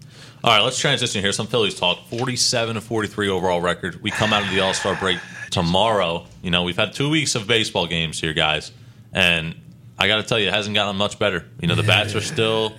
[0.43, 1.32] All right, let's transition here.
[1.34, 2.08] Some Phillies talk.
[2.10, 4.02] Forty-seven to forty-three overall record.
[4.02, 5.19] We come out of the All Star break
[5.52, 6.26] tomorrow.
[6.41, 8.72] You know, we've had two weeks of baseball games here, guys,
[9.13, 9.54] and
[9.98, 11.45] I got to tell you, it hasn't gotten much better.
[11.60, 12.74] You know, the bats are still.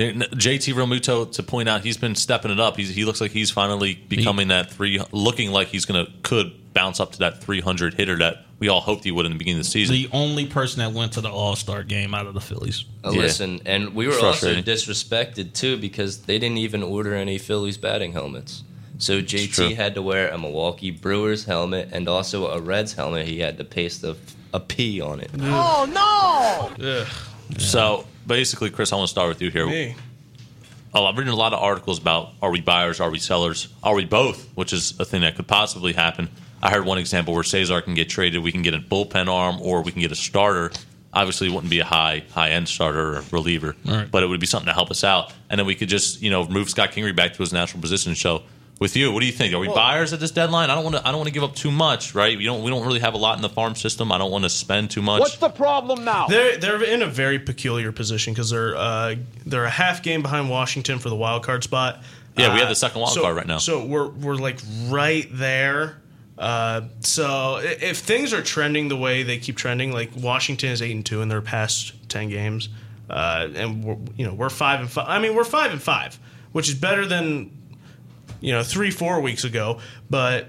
[0.00, 2.76] JT Realmuto to point out he's been stepping it up.
[2.76, 7.00] He's, he looks like he's finally becoming that three, looking like he's gonna could bounce
[7.00, 9.64] up to that 300 hitter that we all hoped he would in the beginning of
[9.64, 9.94] the season.
[9.94, 12.84] the only person that went to the All Star game out of the Phillies.
[13.04, 13.22] Uh, Yeah.
[13.22, 18.12] Listen, and we were also disrespected too because they didn't even order any Phillies batting
[18.12, 18.62] helmets.
[18.98, 19.22] So.
[19.22, 23.26] JT had to wear a Milwaukee Brewers helmet and also a Reds helmet.
[23.26, 24.14] He had to paste a,
[24.52, 25.30] a P on it.
[25.40, 26.86] Oh no!
[26.86, 27.06] Ugh,
[27.58, 29.66] So basically, Chris, I want to start with you here.
[29.66, 29.96] me.
[30.94, 33.94] Oh, I've written a lot of articles about are we buyers, are we sellers, are
[33.94, 36.28] we both, which is a thing that could possibly happen.
[36.62, 38.42] I heard one example where Cesar can get traded.
[38.42, 40.70] We can get a bullpen arm, or we can get a starter.
[41.12, 44.08] Obviously, it wouldn't be a high high end starter or reliever, Right.
[44.10, 45.32] but it would be something to help us out.
[45.48, 48.14] And then we could just you know move Scott Kingery back to his natural position.
[48.14, 48.42] So,
[48.80, 49.52] with you, what do you think?
[49.54, 50.70] Are we buyers at this deadline?
[50.70, 51.02] I don't want to.
[51.06, 52.36] I don't want to give up too much, right?
[52.36, 52.62] We don't.
[52.64, 54.10] We don't really have a lot in the farm system.
[54.10, 55.20] I don't want to spend too much.
[55.20, 56.26] What's the problem now?
[56.26, 60.48] They're they're in a very peculiar position because they're uh, they're a half game behind
[60.48, 62.02] Washington for the wild card spot.
[62.36, 63.58] Yeah, we Uh, have the second wild so- card right now.
[63.58, 65.98] So we're we're like right there.
[66.38, 70.92] Uh, so if things are trending the way they keep trending, like Washington is eight
[70.92, 72.70] and two in their past ten games,
[73.10, 75.04] uh, and we're, you know we're five and five.
[75.06, 76.18] I mean we're five and five,
[76.52, 77.50] which is better than
[78.40, 79.78] you know three four weeks ago.
[80.08, 80.48] But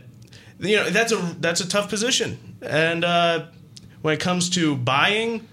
[0.59, 3.45] you know that's a that's a tough position, and uh,
[4.01, 5.47] when it comes to buying,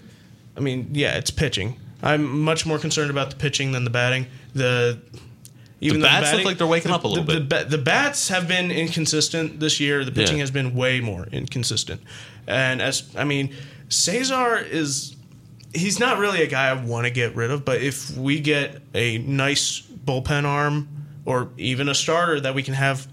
[0.55, 1.79] I mean, yeah, it's pitching.
[2.01, 4.27] I'm much more concerned about the pitching than the batting.
[4.55, 4.99] The
[5.81, 7.69] even The bats look like they're waking the- up a little the, bit.
[7.69, 10.03] The, the bats have been inconsistent this year.
[10.03, 10.43] The pitching Yeah.
[10.43, 12.01] has been way more inconsistent.
[12.47, 13.53] And as I mean,
[13.89, 15.15] Cesar is
[15.73, 17.63] he's not really a guy I want to get rid of.
[17.63, 20.87] But if we get a nice bullpen arm
[21.29, 23.07] or even a starter that we can have,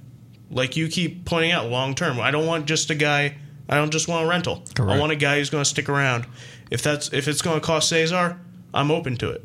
[0.51, 2.19] like you keep pointing out, long term.
[2.19, 3.37] I don't want just a guy.
[3.69, 4.63] I don't just want a rental.
[4.79, 6.27] I want a guy who's going to stick around.
[6.71, 8.41] If that's if it's going to cost Cesar,
[8.73, 9.45] I'm open to it.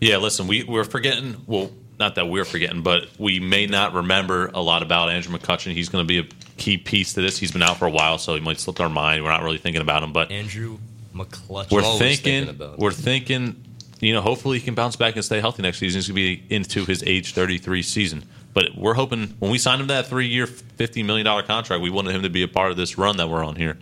[0.00, 1.36] Yeah, listen, we, we're forgetting.
[1.46, 5.72] Well, not that we're forgetting, but we may not remember a lot about Andrew McCutchen.
[5.72, 6.24] He's going to be a
[6.58, 7.38] key piece to this.
[7.38, 9.24] He's been out for a while, so he might slip our mind.
[9.24, 10.78] We're not really thinking about him, but Andrew
[11.14, 11.70] McClutch.
[11.72, 12.78] we're Always thinking, about.
[12.78, 13.64] we're thinking.
[14.00, 15.98] You know, hopefully he can bounce back and stay healthy next season.
[15.98, 18.22] He's going to be into his age 33 season.
[18.54, 22.22] But we're hoping when we signed him that three-year, $50 million contract, we wanted him
[22.22, 23.76] to be a part of this run that we're on here.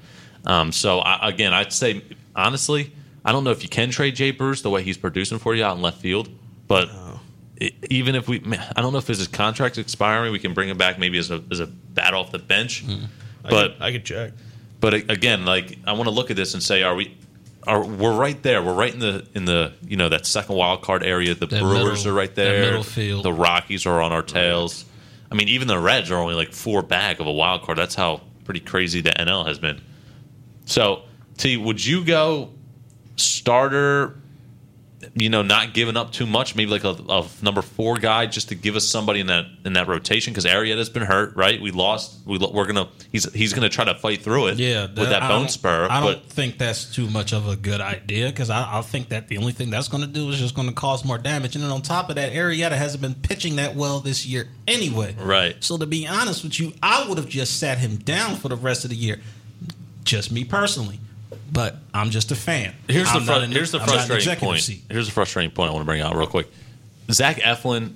[0.47, 2.03] Um, so I, again, I'd say
[2.35, 2.93] honestly,
[3.25, 5.65] I don't know if you can trade Jay Bruce the way he's producing for you
[5.65, 6.29] out in left field,
[6.69, 10.53] but i even if we, man, I don't know if his contract's expiring, we can
[10.53, 12.85] bring him back maybe as a as a bat off the bench.
[12.87, 14.33] I But could, I could check.
[14.79, 17.17] but again, like I want to look at this and say, are we?
[17.67, 18.63] Are we're right there?
[18.63, 21.35] We're right in the in the you know that second wild card area.
[21.35, 22.63] The That Brewers middle- are right there.
[23.23, 24.85] The Rockies are on our tails.
[25.31, 27.79] I mean, even the Reds are only like four back of a wild card.
[27.79, 29.81] That's how pretty crazy the NL has been.
[30.67, 31.03] So,
[31.37, 32.51] T, would you go
[33.17, 34.21] starter?
[35.15, 38.49] You know, not giving up too much, maybe like a, a number four guy, just
[38.49, 41.61] to give us somebody in that in that rotation because Arrieta has been hurt, right?
[41.61, 42.17] We lost.
[42.25, 45.23] We lo- we're gonna he's he's gonna try to fight through it, Yeah, with that
[45.23, 45.87] I bone spur.
[45.91, 49.11] I but don't think that's too much of a good idea because I, I think
[49.11, 51.55] that the only thing that's going to do is just going to cause more damage.
[51.57, 55.15] And then on top of that, Arrieta hasn't been pitching that well this year anyway.
[55.21, 55.63] Right.
[55.63, 58.57] So to be honest with you, I would have just sat him down for the
[58.57, 59.21] rest of the year.
[60.05, 61.01] Just me personally,
[61.53, 62.75] but I'm just a fan.
[62.89, 64.61] Here's the I'm fru- not here's the I'm frustrating point.
[64.61, 64.83] seat.
[64.91, 66.49] Here's the frustrating point I want to bring out real quick.
[67.11, 67.95] Zach Eflin,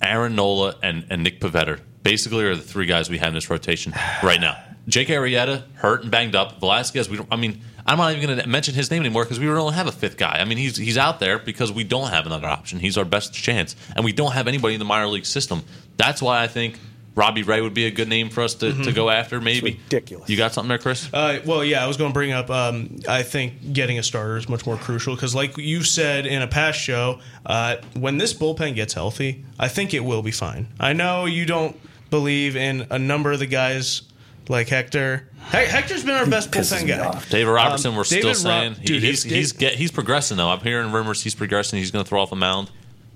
[0.00, 3.50] Aaron Nola, and, and Nick Pivetta basically are the three guys we have in this
[3.50, 3.92] rotation
[4.22, 4.56] right now.
[4.88, 6.58] Jake Arrieta hurt and banged up.
[6.58, 7.28] Velasquez, we don't.
[7.30, 9.86] I mean, I'm not even going to mention his name anymore because we don't have
[9.86, 10.38] a fifth guy.
[10.40, 12.80] I mean, he's he's out there because we don't have another option.
[12.80, 15.62] He's our best chance, and we don't have anybody in the minor league system.
[15.96, 16.78] That's why I think
[17.14, 19.40] Robbie Ray would be a good name for us to, to go after.
[19.40, 20.30] Maybe ridiculous.
[20.30, 21.08] You got something there, Chris?
[21.12, 22.48] Uh, well, yeah, I was going to bring up.
[22.50, 26.40] Um, I think getting a starter is much more crucial because, like you said in
[26.40, 30.68] a past show, uh, when this bullpen gets healthy, I think it will be fine.
[30.80, 31.78] I know you don't
[32.10, 34.02] believe in a number of the guys
[34.48, 35.28] like Hector.
[35.50, 37.20] He- Hector's been our best bullpen guy.
[37.30, 39.90] David Robertson, Um, we're David still Ro- saying he- dude, he's if he's get, he's
[39.92, 40.48] progressing though.
[40.48, 41.78] I'm hearing rumors he's progressing.
[41.78, 42.70] He's going to throw off a mound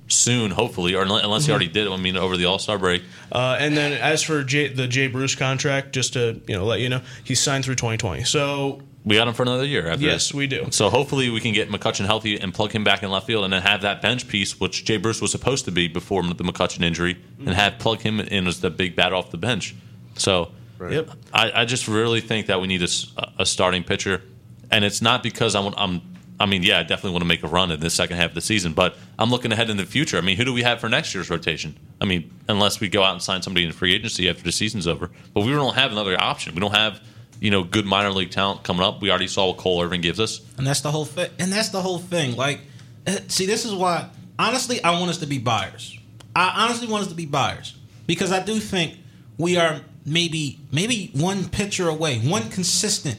[0.09, 1.89] soon, hopefully, or unless unless he already did.
[1.89, 3.03] I mean, over the All Star break.
[3.33, 6.81] Uh, and then as for Jay, the Jay Bruce contract, just to you know let
[6.81, 8.25] you know, he's signed through 2020.
[8.25, 9.89] So We got him for another year.
[9.89, 10.35] After yes, this.
[10.35, 10.67] we do.
[10.71, 13.53] So hopefully we can get McCutchen healthy and plug him back in left field, and
[13.53, 16.83] then have that bench piece, which Jay Bruce was supposed to be before the McCutchen
[16.83, 19.75] injury, and have plug him in as the big bat off the bench.
[20.17, 21.11] So Yep.
[21.33, 24.23] I, I just really think that we need a starting pitcher,
[24.71, 26.03] and it's not because I'm, I'm.
[26.39, 28.35] I mean, yeah, I definitely want to make a run in the second half of
[28.35, 30.19] the season, but I'm looking ahead in the future.
[30.19, 31.77] I mean, who do we have for next year's rotation?
[32.01, 34.87] I mean, unless we go out and sign somebody in free agency after the season's
[34.87, 36.55] over, but we don't have another option.
[36.55, 37.01] We don't have,
[37.41, 39.01] you know, good minor league talent coming up.
[39.01, 40.41] We already saw what Cole Irvin gives us.
[40.59, 41.31] And that's the whole thing.
[41.39, 42.37] And that's the whole thing.
[42.37, 42.61] Like,
[43.07, 44.11] eh, see, this is why.
[44.39, 45.99] Honestly, I want us to be buyers.
[46.35, 47.75] I honestly want us to be buyers
[48.07, 48.99] because I do think
[49.39, 53.19] we are maybe maybe one pitcher away, one consistent,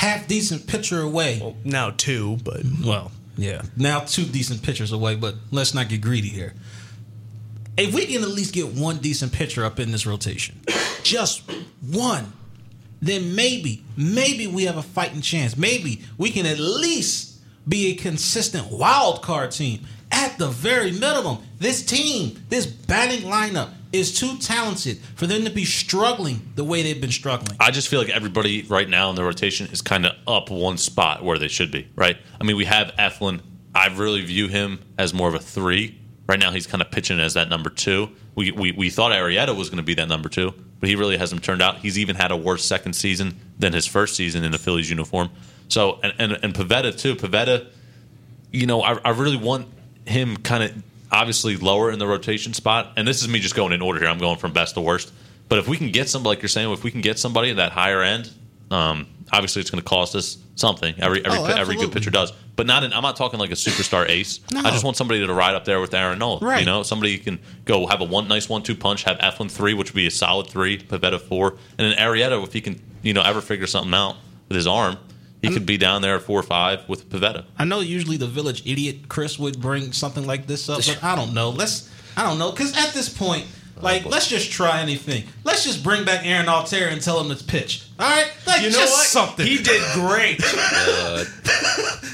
[0.00, 1.54] half decent pitcher away.
[1.62, 2.88] Now two, but mm-hmm.
[2.88, 3.60] Well, yeah.
[3.76, 6.54] Now two decent pitchers away, but let's not get greedy here.
[7.76, 10.58] If we can at least get one decent pitcher up in this rotation,
[11.02, 11.42] just
[11.82, 12.32] one,
[13.02, 15.54] then maybe, maybe we have a fighting chance.
[15.58, 19.86] Maybe we can at least be a consistent wild card team.
[20.10, 25.50] At the very minimum, this team, this batting lineup is too talented for them to
[25.50, 27.56] be struggling the way they've been struggling.
[27.58, 30.78] I just feel like everybody right now in the rotation is kind of up one
[30.78, 32.16] spot where they should be, right?
[32.40, 33.40] I mean, we have Eflin.
[33.74, 35.98] I really view him as more of a three.
[36.28, 38.10] Right now, he's kind of pitching as that number two.
[38.36, 41.16] We, we, we thought Arrieta was going to be that number two, but he really
[41.16, 41.78] hasn't turned out.
[41.78, 45.30] He's even had a worse second season than his first season in the Phillies uniform.
[45.66, 47.16] So, and, and, and Pivetta, too.
[47.16, 47.66] Pivetta,
[48.52, 49.66] you know, I, I really want
[50.06, 52.92] him kind of obviously lower in the rotation spot.
[52.96, 54.08] And this is me just going in order here.
[54.08, 55.12] I'm going from best to worst.
[55.48, 57.56] But if we can get somebody, like you're saying, if we can get somebody at
[57.56, 58.30] that higher end,
[58.70, 60.94] um, obviously it's going to cost us something.
[60.98, 62.32] Every every Oh, every good pitcher does.
[62.54, 64.40] But not in, I'm not talking like a superstar ace.
[64.52, 64.60] No.
[64.60, 66.38] I just want somebody to ride up there with Aaron Nola.
[66.40, 66.60] Right.
[66.60, 69.50] You know, somebody who can go have a one nice one two punch, have Eflin
[69.50, 72.80] three, which would be a solid three, Pivetta four, and then Arrieta if he can
[73.02, 74.16] you know ever figure something out
[74.48, 74.98] with his arm,
[75.42, 77.44] he could be down there at four or five with Pavetta.
[77.58, 81.14] I know usually the village idiot Chris would bring something like this up, but I
[81.16, 81.50] don't know.
[81.50, 83.46] Let's I don't know because at this point,
[83.80, 85.24] like let's just try anything.
[85.44, 87.86] Let's just bring back Aaron Altherr and tell him to pitch.
[87.98, 89.06] All right, like you know just what?
[89.06, 89.46] something.
[89.46, 90.40] He did great.
[90.92, 91.24] Uh,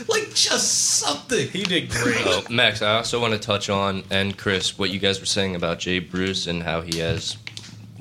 [0.08, 1.48] like just something.
[1.48, 2.22] he did great.
[2.24, 5.56] Oh, Max, I also want to touch on and Chris what you guys were saying
[5.56, 7.36] about Jay Bruce and how he has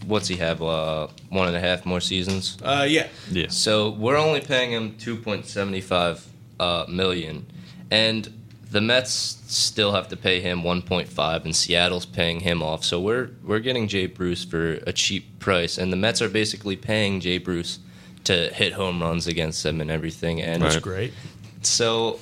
[0.08, 2.58] what's he have uh, one and a half more seasons.
[2.64, 3.08] Uh, yeah.
[3.32, 3.48] Yeah.
[3.50, 6.26] So we're only paying him two point seventy five
[6.60, 7.46] uh, million,
[7.92, 8.32] and
[8.72, 12.84] the Mets still have to pay him one point five, and Seattle's paying him off.
[12.84, 16.76] So we're we're getting Jay Bruce for a cheap price, and the Mets are basically
[16.76, 17.80] paying Jay Bruce
[18.26, 20.42] to hit home runs against them and everything.
[20.42, 20.82] And Right.
[20.82, 21.14] Great.
[21.62, 22.20] so,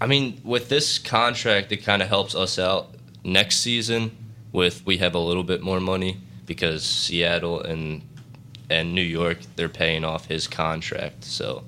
[0.00, 4.16] I mean, with this contract, it kind of helps us out next season.
[4.52, 8.02] With we have a little bit more money because Seattle and
[8.70, 11.64] and New York they're paying off his contract, so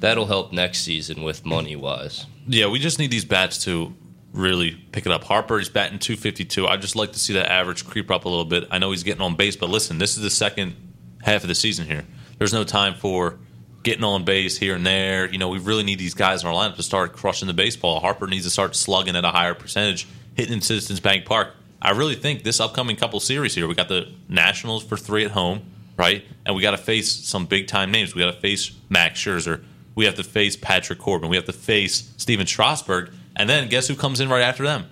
[0.00, 2.26] that'll help next season with money wise.
[2.46, 3.94] Yeah, we just need these bats to
[4.32, 5.24] really pick it up.
[5.24, 6.66] Harper is batting 252.
[6.66, 8.68] I'd just like to see that average creep up a little bit.
[8.70, 10.76] I know he's getting on base, but listen, this is the second
[11.22, 12.04] half of the season here.
[12.38, 13.38] There's no time for
[13.82, 15.30] getting on base here and there.
[15.30, 18.00] You know, we really need these guys in our lineup to start crushing the baseball.
[18.00, 21.54] Harper needs to start slugging at a higher percentage, hitting in Citizens Bank Park.
[21.82, 25.30] I really think this upcoming couple series here, we got the Nationals for three at
[25.30, 25.62] home,
[25.96, 26.24] right?
[26.44, 28.14] And we got to face some big time names.
[28.14, 29.64] We got to face Max Scherzer.
[29.94, 31.28] We have to face Patrick Corbin.
[31.30, 33.10] We have to face Stephen Strasburg.
[33.36, 34.86] And then guess who comes in right after them?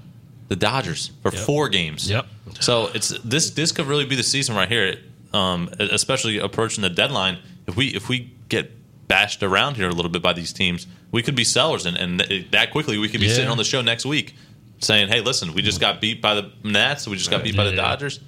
[0.49, 2.09] The Dodgers for four games.
[2.09, 2.27] Yep.
[2.61, 4.97] So it's this this could really be the season right here,
[5.35, 7.39] um, especially approaching the deadline.
[7.67, 8.73] If we if we get
[9.09, 12.47] bashed around here a little bit by these teams, we could be sellers, and, and
[12.51, 13.35] that quickly we could be Yeah.
[13.35, 14.35] sitting on the show next week
[14.81, 17.65] saying, "Hey, listen, we just got beat by the Nats, we just got beat by
[17.65, 18.21] the Dodgers."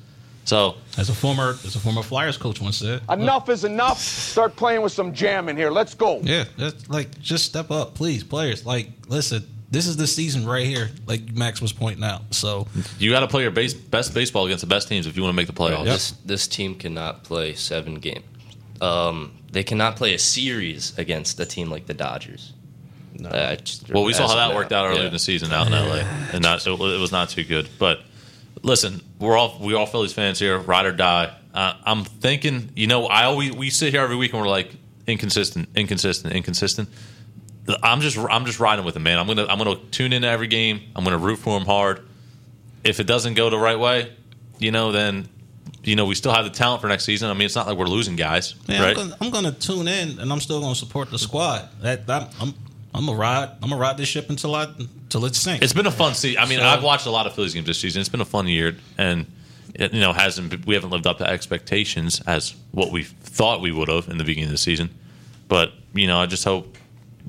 [0.44, 3.02] So As a former as a former Flyers coach once said.
[3.08, 3.98] Enough is enough.
[4.00, 5.70] Start playing with some jam in here.
[5.70, 6.18] Let's go.
[6.22, 8.66] Yeah, that's like just step up, please, players.
[8.66, 12.34] Like, listen, this is the season right here, like Max was pointing out.
[12.34, 12.66] So
[12.98, 15.32] you got to play your base, best baseball against the best teams if you want
[15.34, 15.84] to make the playoffs.
[15.84, 18.24] This this team cannot play seven games.
[18.80, 22.54] Um, they cannot play a series against a team like the Dodgers.
[23.18, 23.31] No.
[23.90, 26.42] Well, we saw how that worked out early in the season out in LA, and
[26.42, 27.68] not it, it was not too good.
[27.79, 28.01] But
[28.62, 31.35] listen, we're all we all Phillies fans here, ride or die.
[31.53, 34.73] Uh, I'm thinking, you know, I always we sit here every week and we're like
[35.07, 36.88] inconsistent, inconsistent, inconsistent.
[37.83, 39.18] I'm just I'm just riding with him, man.
[39.18, 40.81] I'm gonna I'm gonna tune in to every game.
[40.94, 42.07] I'm gonna root for him hard.
[42.85, 44.12] If it doesn't go the right way,
[44.59, 45.29] you know, then
[45.85, 47.31] you know we still have the talent for next season.
[47.31, 48.90] I mean, it's not like we're losing guys, man, right?
[48.90, 51.68] I'm, gonna, I'm gonna tune in, and I'm still gonna support the squad.
[51.83, 52.55] That, that I'm
[52.94, 55.64] I'm gonna ride I'm gonna ride this ship until I until it sinks.
[55.64, 56.42] It's been a fun season.
[56.42, 58.00] I mean, So- I've watched a lot of Phillies games this season.
[58.00, 59.26] It's been a fun year, and
[59.74, 63.70] it, you know, hasn't we haven't lived up to expectations as what we thought we
[63.72, 64.90] would have in the beginning of the season.
[65.48, 66.76] But you know, I just hope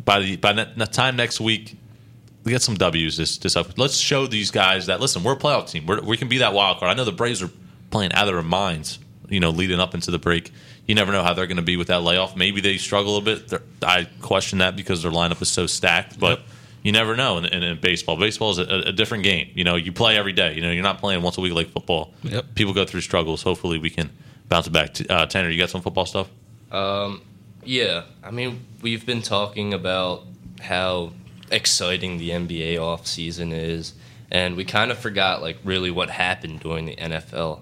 [0.04, 1.78] by the by the time next week
[2.44, 3.78] we get some W's this this up.
[3.78, 5.86] Let's show these guys that listen, we're a playoff team.
[5.86, 6.92] We're, we can be that wild card.
[6.92, 7.50] I know the Braves are
[7.92, 8.98] playing out of their minds.
[9.30, 10.52] you know, leading up into the break.
[10.92, 12.36] You never know how they're going to be with that layoff.
[12.36, 13.48] Maybe they struggle a bit.
[13.48, 16.40] They're, I question that because their lineup is so stacked, but.
[16.40, 16.48] Yep.
[16.84, 18.18] You never know in, in, in baseball.
[18.18, 19.52] Baseball is a, a different game.
[19.54, 20.56] You know, you play every day.
[20.56, 22.12] You know, you're not playing once a week like football.
[22.24, 22.56] Yep.
[22.56, 23.44] People go through struggles.
[23.44, 24.10] Hopefully, we can
[24.50, 24.98] bounce it back.
[25.08, 26.28] Uh, Tanner, you got some football stuff?
[26.72, 27.22] Um,
[27.64, 30.24] Yeah, I mean, we've been talking about
[30.60, 31.12] how
[31.52, 33.94] exciting the NBA offseason is,
[34.32, 37.60] and we kind of forgot like really what happened during the NFL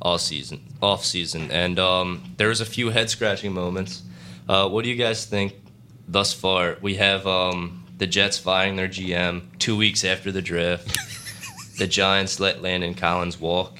[0.00, 4.02] all season off season, and um, there was a few head scratching moments.
[4.48, 5.54] Uh, what do you guys think
[6.08, 6.76] thus far?
[6.82, 10.98] We have um, the Jets firing their GM two weeks after the draft.
[11.78, 13.78] the Giants let Landon Collins walk.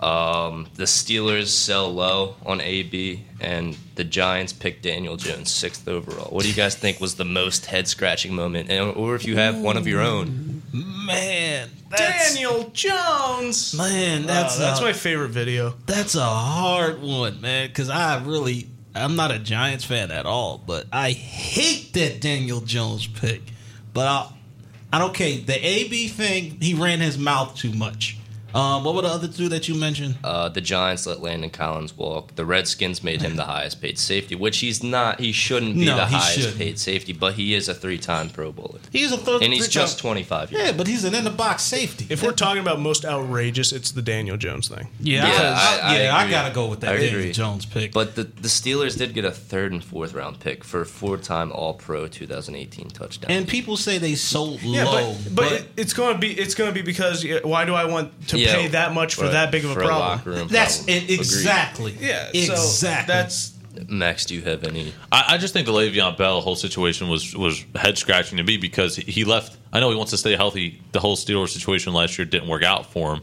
[0.00, 6.34] Um, the Steelers sell low on AB, and the Giants pick Daniel Jones sixth overall.
[6.34, 9.36] What do you guys think was the most head scratching moment, and, or if you
[9.36, 10.62] have one of your own?
[10.74, 13.74] Man, that's, Daniel Jones.
[13.76, 15.74] Man, that's Wow, that's a- my favorite video.
[15.86, 20.58] That's a hard one, man, because I really, I'm not a Giants fan at all,
[20.58, 23.42] but I hate that Daniel Jones pick.
[23.92, 24.32] But I,
[24.92, 25.38] I don't care.
[25.38, 28.18] The AB thing, he ran his mouth too much.
[28.54, 30.16] Um, what were the other two that you mentioned?
[30.22, 32.36] Uh, the Giants let Landon Collins walk.
[32.36, 35.18] The Redskins made him the highest paid safety, which he's not.
[35.18, 36.58] He shouldn't be No, the highest shouldn't.
[36.58, 39.66] paid safety, but he is a three time Pro Bowler, He's a third, and he's
[39.68, 40.66] just twenty five years.
[40.66, 42.06] yeah, but he's an in the box safety.
[42.08, 44.88] If we're talking about most outrageous, it's the Daniel Jones thing.
[45.00, 46.30] yeah, Yeah, I, I- I yeah, I agree.
[46.30, 47.32] gotta go with that I Daniel agree.
[47.32, 47.92] Jones pick.
[47.92, 51.16] But the, the Steelers did get a third and fourth round pick for a four
[51.16, 53.30] time All Pro 2018 touchdown.
[53.30, 56.54] and people say they so Yeah, low, but, but it- it's going to be it's
[56.54, 59.32] going to be because why do I want to Yeah, pay that much for right,
[59.32, 59.98] that big of a problem?
[59.98, 60.96] locker room that's problem.
[60.96, 61.18] it, Agreed.
[61.18, 61.96] exactly.
[62.00, 63.14] Yeah, so exactly.
[63.14, 63.54] that's
[63.88, 64.92] Max, do you have any?
[65.10, 68.56] I, I just think the Le'Veon Bell whole situation was was head scratching to me
[68.56, 69.56] because he left.
[69.72, 70.80] I know he wants to stay healthy.
[70.92, 73.22] The whole Steelers situation last year didn't work out for him.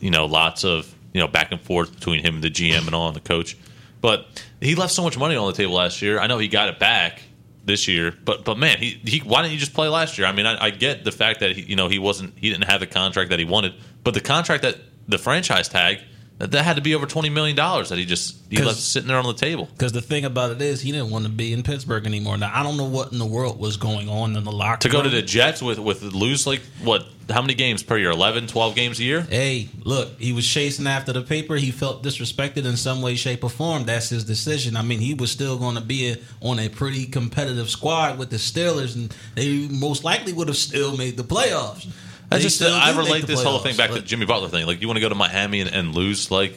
[0.00, 2.94] You know, lots of you know back and forth between him and the GM and
[2.94, 3.56] all and the coach.
[4.00, 6.18] But he left so much money on the table last year.
[6.18, 7.20] I know he got it back
[7.64, 10.26] this year, but but man, he, he why didn't you just play last year?
[10.26, 12.64] I mean, I, I get the fact that he, you know he wasn't he didn't
[12.64, 14.76] have the contract that he wanted, but the contract that
[15.08, 15.98] the franchise tag
[16.38, 19.08] that, that had to be over twenty million dollars that he just he left sitting
[19.08, 19.66] there on the table.
[19.66, 22.38] Because the thing about it is, he didn't want to be in Pittsburgh anymore.
[22.38, 24.88] Now I don't know what in the world was going on in the locker to
[24.88, 28.46] go to the Jets with with lose like what how many games per year 11
[28.48, 31.56] 12 games a year Hey, look, he was chasing after the paper.
[31.56, 33.84] He felt disrespected in some way, shape, or form.
[33.84, 34.76] That's his decision.
[34.76, 38.36] I mean, he was still going to be on a pretty competitive squad with the
[38.36, 41.86] Steelers, and they most likely would have still made the playoffs.
[42.32, 44.48] I just still I relate the this whole thing back to but- the Jimmy Butler
[44.48, 46.54] thing like you want to go to Miami and, and lose like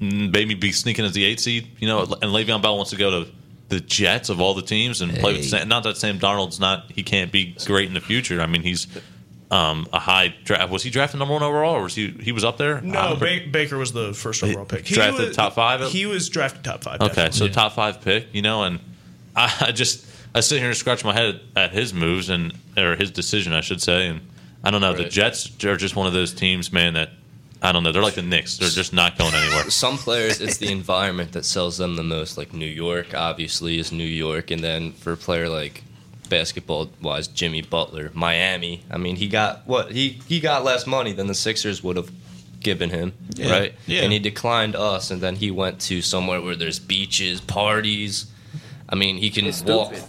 [0.00, 3.24] maybe be sneaking as the eight seed you know and Le'Veon Bell wants to go
[3.24, 3.30] to
[3.68, 6.90] the Jets of all the teams and play with Sam, not that Sam Darnold's not
[6.90, 8.86] he can't be great in the future I mean he's
[9.50, 12.44] um, a high draft was he drafted number one overall or was he he was
[12.44, 13.14] up there no.
[13.14, 14.84] Ba- Baker was the first overall pick.
[14.84, 15.90] drafted was, top five?
[15.90, 17.00] He was drafted top five.
[17.00, 17.48] Okay, definitely.
[17.48, 18.80] so top five pick, you know, and
[19.36, 22.96] I, I just I sit here and scratch my head at his moves and or
[22.96, 24.20] his decision, I should say, and
[24.64, 24.94] I don't know.
[24.94, 26.94] The Jets are just one of those teams, man.
[26.94, 27.10] That
[27.62, 27.92] I don't know.
[27.92, 28.56] They're like the Knicks.
[28.58, 29.64] They're just not going anywhere.
[29.70, 32.36] Some players, it's the environment that sells them the most.
[32.38, 35.82] Like New York, obviously, is New York, and then for a player like
[36.28, 38.82] basketball wise, Jimmy Butler, Miami.
[38.90, 42.10] I mean, he got what he he got less money than the Sixers would have
[42.60, 43.74] given him, Yeah, right?
[43.86, 44.02] yeah.
[44.02, 48.26] And he declined us, and then he went to somewhere where there's beaches, parties.
[48.88, 50.04] I mean, he can walk stupid.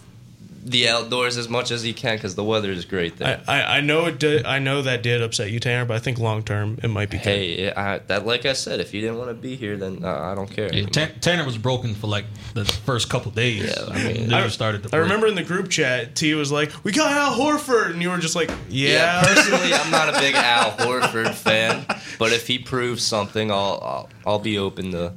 [0.67, 3.39] The outdoors as much as he can because the weather is great there.
[3.47, 4.45] I, I, I know it did.
[4.47, 7.17] I know that did upset you, Tanner, but I think long term it might be.
[7.17, 7.23] good.
[7.23, 10.11] Hey, I, that like I said, if you didn't want to be here, then uh,
[10.11, 10.65] I don't care.
[10.65, 10.89] Yeah, anymore.
[10.89, 12.25] Tan- Tanner was broken for like
[12.55, 13.63] the first couple days.
[13.77, 14.91] Yeah, I mean- then it started.
[14.93, 18.09] I remember in the group chat, T was like, "We got Al Horford," and you
[18.09, 21.85] were just like, Yeah, "Yeah." personally, I'm not a big Al Horford fan,
[22.17, 25.13] but if he proves something, I'll I'll, I'll be open to.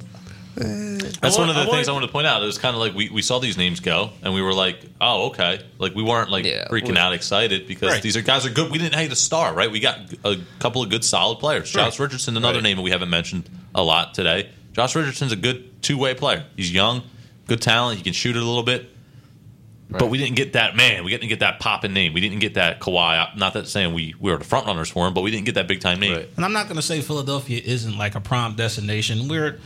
[0.59, 2.42] That's I one of the I things I want- wanted to point out.
[2.42, 4.80] It was kind of like we, we saw these names go, and we were like,
[5.01, 5.61] oh, okay.
[5.78, 8.03] Like we weren't like Yeah, freaking we- out excited because Right.
[8.03, 8.70] these are guys are good.
[8.70, 9.70] We didn't hate a star, right?
[9.70, 11.70] We got a couple of good, solid players.
[11.70, 12.62] Josh Richardson, another Right.
[12.64, 14.49] name that we haven't mentioned a lot today.
[14.72, 16.45] Josh Richardson's a good two way player.
[16.57, 17.03] He's young,
[17.47, 17.99] good talent.
[17.99, 18.91] He can shoot it a little bit.
[19.91, 20.11] But Right.
[20.11, 21.03] we didn't get that man.
[21.03, 22.12] We didn't get that popping name.
[22.12, 23.35] We didn't get that Kawhi.
[23.39, 25.55] Not that saying we, we were the front runners for him, but we didn't get
[25.55, 26.12] that big time name.
[26.14, 26.28] Right.
[26.37, 29.28] And I'm not going to say Philadelphia isn't like a prime destination.
[29.28, 29.59] We're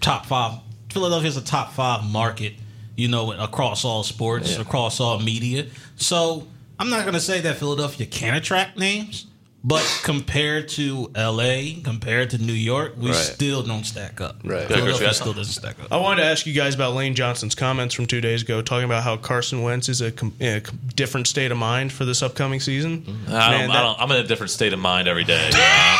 [0.00, 0.60] top five.
[0.90, 2.54] Philadelphia's a top five market,
[2.96, 4.60] you know, across all sports, Yeah.
[4.62, 5.66] across all media.
[5.96, 6.46] So
[6.78, 9.26] I'm not going to say that Philadelphia can attract names,
[9.64, 13.16] but compared to LA, compared to New York, we Right.
[13.16, 14.36] still don't stack up.
[14.44, 14.66] Right.
[14.68, 15.92] Philadelphia still doesn't stack up.
[15.92, 18.84] I wanted to ask you guys about Lane Johnson's comments from two days ago, talking
[18.84, 22.04] about how Carson Wentz is a, com- in a com- different state of mind for
[22.04, 23.02] this upcoming season.
[23.28, 25.46] I don't, Man, I that- don't, I'm in a different state of mind every day.
[25.46, 25.96] you know?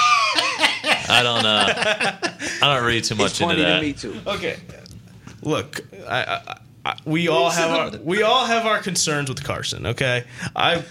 [1.08, 1.46] I don't.
[1.46, 2.32] Uh,
[2.62, 3.82] I don't read too much It's into funny to that.
[3.82, 4.20] me too.
[4.26, 4.56] Okay,
[5.42, 9.86] look, I, I, I, we all have our we all have our concerns with Carson.
[9.86, 10.82] Okay, I.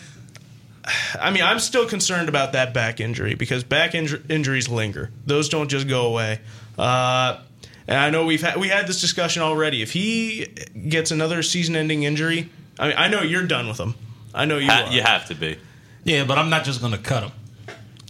[1.20, 5.50] I mean, I'm still concerned about that back injury because back inju- injuries linger; those
[5.50, 6.40] don't just go away.
[6.78, 7.40] Uh,
[7.88, 9.82] and I know we've had we had this discussion already.
[9.82, 10.46] If he
[10.88, 13.96] gets another season-ending injury, I mean, I know you're done with him.
[14.32, 14.94] I know you Ha- are.
[14.94, 15.58] you have to be.
[16.04, 17.32] Yeah, but I'm not just gonna cut him.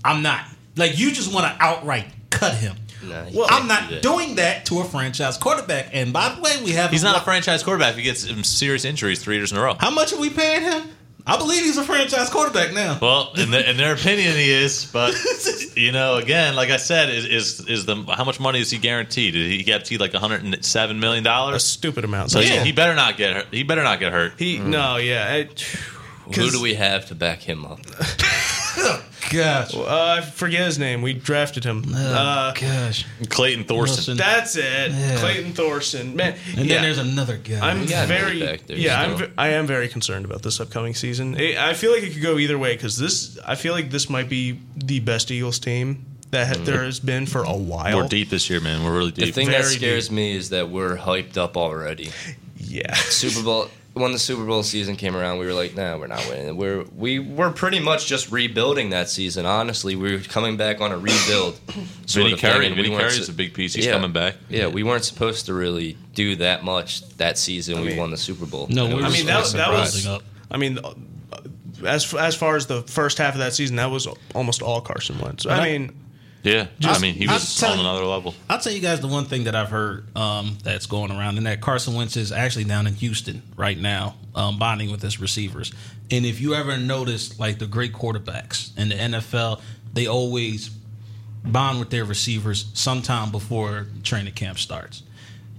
[0.03, 0.45] I'm not.
[0.76, 2.76] Like you just want to outright cut him.
[3.10, 4.03] Nah, Well, I'm not do that.
[4.03, 5.89] doing that to a franchise quarterback.
[5.93, 8.86] And by the way, we have He's not a franchise quarterback if he gets serious
[8.86, 9.76] injuries three years in a row.
[9.80, 10.84] How much are we paying him?
[11.28, 12.99] I believe he's a franchise quarterback now.
[13.01, 14.86] Well, in, the, in their opinion, he is.
[14.93, 15.16] But
[15.76, 18.78] you know, again, like I said, is is, is the how much money is he
[18.78, 19.34] guaranteed?
[19.34, 21.47] Did he guarantee like 107 million dollars?
[21.47, 21.64] a dollars?
[21.64, 22.30] stupid amount.
[22.30, 23.47] So So he, he better not get hurt.
[23.51, 24.34] He better not get hurt.
[24.38, 25.34] he no, yeah.
[25.34, 25.62] It,
[26.36, 27.80] Who do we have to back him up?
[29.32, 29.73] Gosh.
[29.73, 31.01] Uh, I forget his name.
[31.01, 31.84] We drafted him.
[31.93, 33.05] Uh, gosh.
[33.30, 33.95] Clayton Thorson.
[33.95, 34.17] Wilson.
[34.17, 34.91] that's it.
[34.91, 35.17] Yeah.
[35.19, 36.15] Clayton Thorson.
[36.15, 36.76] Man, And yeah.
[36.76, 37.67] then there's another guy.
[37.67, 39.01] I'm very money back there yeah.
[39.01, 39.28] I'm still.
[39.28, 41.36] ve- I am very concerned about this upcoming season.
[41.39, 43.38] I I feel like it could go either way because this.
[43.45, 47.26] I feel like this might be the best Eagles team that ha- there has been
[47.26, 47.97] for a while.
[47.97, 48.84] We're deep this year, man.
[48.84, 49.15] We're really deep.
[49.15, 49.36] The deep.
[49.36, 52.11] thing that Very scares me is that we're hyped up already.
[52.57, 52.93] Yeah.
[52.95, 56.25] Super Bowl when the Super Bowl season came around, we were like, "Nah, we're not
[56.29, 59.45] winning." We're we were pretty much just rebuilding that season.
[59.45, 61.59] Honestly, we were coming back on a rebuild.
[62.05, 62.65] sort Vinny of thing, Curry.
[62.67, 63.73] and we Vinny weren't is su- a big piece.
[63.73, 63.93] He's Yeah.
[63.93, 64.35] coming back.
[64.49, 67.79] Yeah, we weren't supposed to really do that much that season.
[67.81, 68.67] we mean- won the Super Bowl.
[68.69, 70.23] no, we I mean, that- that was- rising up.
[70.51, 70.93] I mean, uh,
[71.85, 75.17] as as far as the first half of that season, that was almost all Carson
[75.19, 75.45] Wentz.
[75.45, 75.91] I I- mean,
[76.45, 78.35] Yeah, I mean, he was on you- another level.
[78.49, 81.45] I'll tell you guys the one thing that I've heard um, that's going around, and
[81.47, 85.73] that Carson Wentz is actually down in Houston right now, um, bonding with his receivers.
[86.11, 89.59] And if you ever notice, like the great quarterbacks in the NFL,
[89.93, 90.69] they always
[91.43, 95.03] bond with their receivers sometime before training camp starts.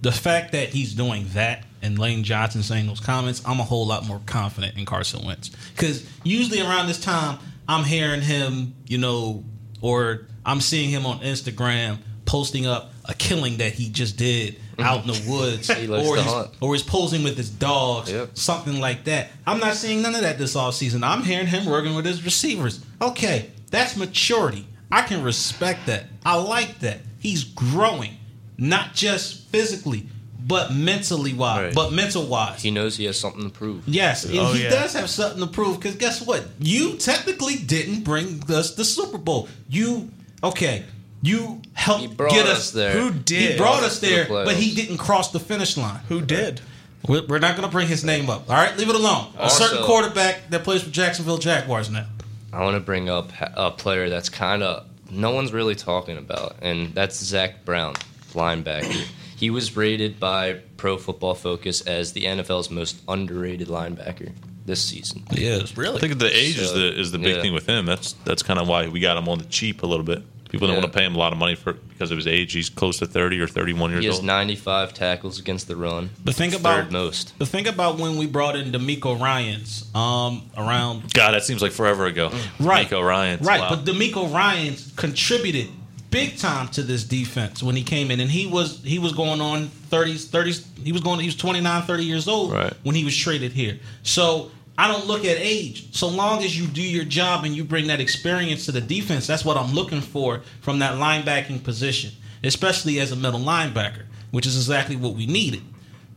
[0.02, 3.86] The fact that he's doing that and Lane Johnson saying those comments, I'm a whole
[3.86, 5.50] lot more confident in Carson Wentz.
[5.74, 9.44] Because usually around this time, I'm hearing him, you know,
[9.80, 15.02] or I'm seeing him on Instagram posting up a killing that he just did out
[15.02, 15.74] in the woods, or,
[16.16, 18.30] he's, or he's posing with his dogs, Yep.
[18.36, 19.28] something like that.
[19.46, 21.02] I'm not seeing none of that this offseason.
[21.06, 22.84] I'm hearing him working with his receivers.
[23.00, 24.66] Okay, that's maturity.
[24.90, 26.04] I can respect that.
[26.24, 26.98] I like that.
[27.18, 28.16] He's growing,
[28.58, 30.08] not just physically,
[30.46, 31.74] but mentally wise, Right.
[31.74, 32.62] but mental wise.
[32.62, 33.82] he knows he has something to prove.
[33.86, 34.70] Yes, and Oh, he yeah.
[34.70, 35.80] does have something to prove.
[35.80, 36.44] Because guess what?
[36.60, 39.48] You technically didn't bring us the Super Bowl.
[39.68, 40.10] You
[40.44, 40.84] okay?
[41.22, 42.92] You helped He get us us there.
[42.92, 43.52] who did?
[43.52, 46.00] He brought us To the there, but he didn't cross the finish line.
[46.08, 46.60] Who did?
[47.08, 48.48] We're we're not going to bring his name up.
[48.50, 49.32] All right, leave it alone.
[49.38, 52.06] A certain quarterback that plays for Jacksonville Jaguars now.
[52.52, 56.56] I want to bring up a player that's kind of no one's really talking about,
[56.62, 57.94] and that's Zach Brown,
[58.34, 59.06] linebacker.
[59.36, 64.32] He was rated by Pro Football Focus as the NFL's most underrated linebacker
[64.64, 65.22] this season.
[65.32, 65.98] He is really.
[65.98, 67.42] I think the age is the is the big yeah.
[67.42, 67.86] thing with him.
[67.86, 70.22] That's that's kind of why we got him on the cheap a little bit.
[70.48, 70.82] People don't Yeah.
[70.82, 72.52] want to pay him a lot of money for because of his age.
[72.52, 74.02] He's close to thirty or thirty one years old.
[74.02, 74.24] He has old.
[74.26, 76.10] 95 tackles against the run.
[76.24, 77.34] But think third about most.
[77.36, 81.72] But think about when we brought in DeMeco Ryans um, around God, that seems like
[81.72, 82.30] forever ago.
[82.60, 82.84] Right.
[82.84, 83.40] Nico Ryan.
[83.44, 83.70] Right, Wow.
[83.70, 85.68] but DeMeco Ryans contributed
[86.10, 89.40] big time to this defense when he came in and he was he was going
[89.40, 92.72] on 30s 30s he was going he was 29 30 years old Right.
[92.84, 93.78] when he was traded here.
[94.02, 95.94] So I don't look at age.
[95.96, 99.26] So long as you do your job and you bring that experience to the defense,
[99.26, 102.10] that's what I'm looking for from that linebacking position,
[102.44, 105.62] especially as a middle linebacker, which is exactly what we needed.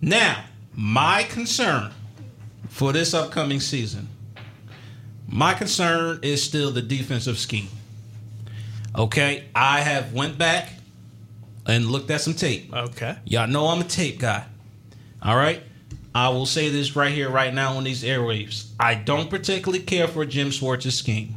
[0.01, 0.43] Now,
[0.75, 1.91] my concern
[2.67, 4.07] for this upcoming season
[5.31, 7.67] my concern is still the defensive scheme.
[8.97, 10.69] Okay, I have went back
[11.65, 12.73] and looked at some tape.
[12.73, 13.17] Okay.
[13.25, 14.45] Y'all know I'm a tape guy.
[15.21, 15.61] All right?
[16.13, 18.69] I will say this right here, right now on these airwaves.
[18.79, 21.35] I don't particularly care for Jim Schwartz's scheme.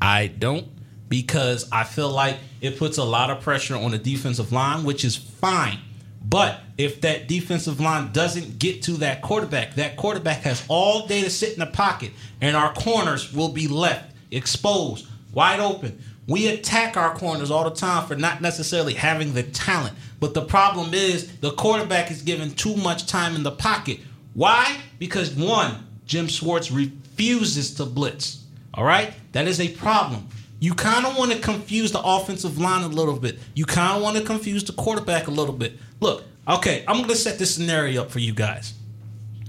[0.00, 0.68] I don't
[1.08, 5.04] because I feel like it puts a lot of pressure on the defensive line, which
[5.04, 5.78] is fine.
[6.22, 11.22] But if that defensive line doesn't get to that quarterback, that quarterback has all day
[11.22, 16.02] to sit in the pocket, and our corners will be left exposed, wide open.
[16.28, 19.96] We attack our corners all the time for not necessarily having the talent.
[20.20, 24.00] But the problem is the quarterback is given too much time in the pocket.
[24.34, 24.78] Why?
[24.98, 28.44] Because one, Jim Schwartz refuses to blitz.
[28.74, 29.14] All right?
[29.32, 30.28] That is a problem.
[30.60, 33.38] You kind of want to confuse the offensive line a little bit.
[33.54, 35.78] You kind of want to confuse the quarterback a little bit.
[36.00, 38.74] Look, okay, I'm going to set this scenario up for you guys.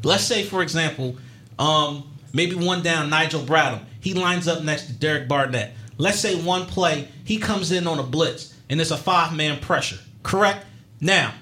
[0.04, 1.18] Let's say, for example,
[1.58, 3.84] um, maybe one down, Nigel Bradham.
[4.00, 5.74] He lines up next to Derek Barnett.
[6.00, 9.60] Let's say one play, he comes in on a blitz, and it's a five man
[9.60, 9.98] pressure.
[10.24, 10.66] Correct.
[11.02, 11.34] Now,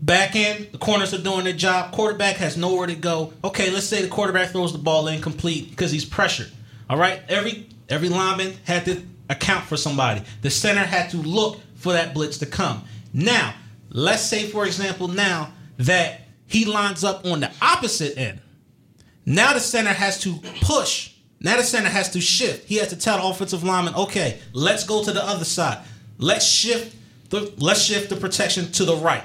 [0.00, 1.92] back end, the corners are doing their job.
[1.92, 3.32] Quarterback has nowhere to go.
[3.42, 6.50] Okay, let's say the quarterback throws the ball incomplete because he's pressured.
[6.88, 10.22] All right, every every lineman had to account for somebody.
[10.42, 12.84] The center had to look for that blitz to come.
[13.12, 13.54] Now,
[13.90, 18.40] let's say for example now that he lines up on the opposite end.
[19.26, 21.12] Now the center has to push.
[21.40, 22.68] Now the center has to shift.
[22.68, 25.78] He has to tell the offensive lineman, okay, let's go to the other side.
[26.18, 26.96] Let's shift
[27.30, 29.22] the let's shift the protection to the right.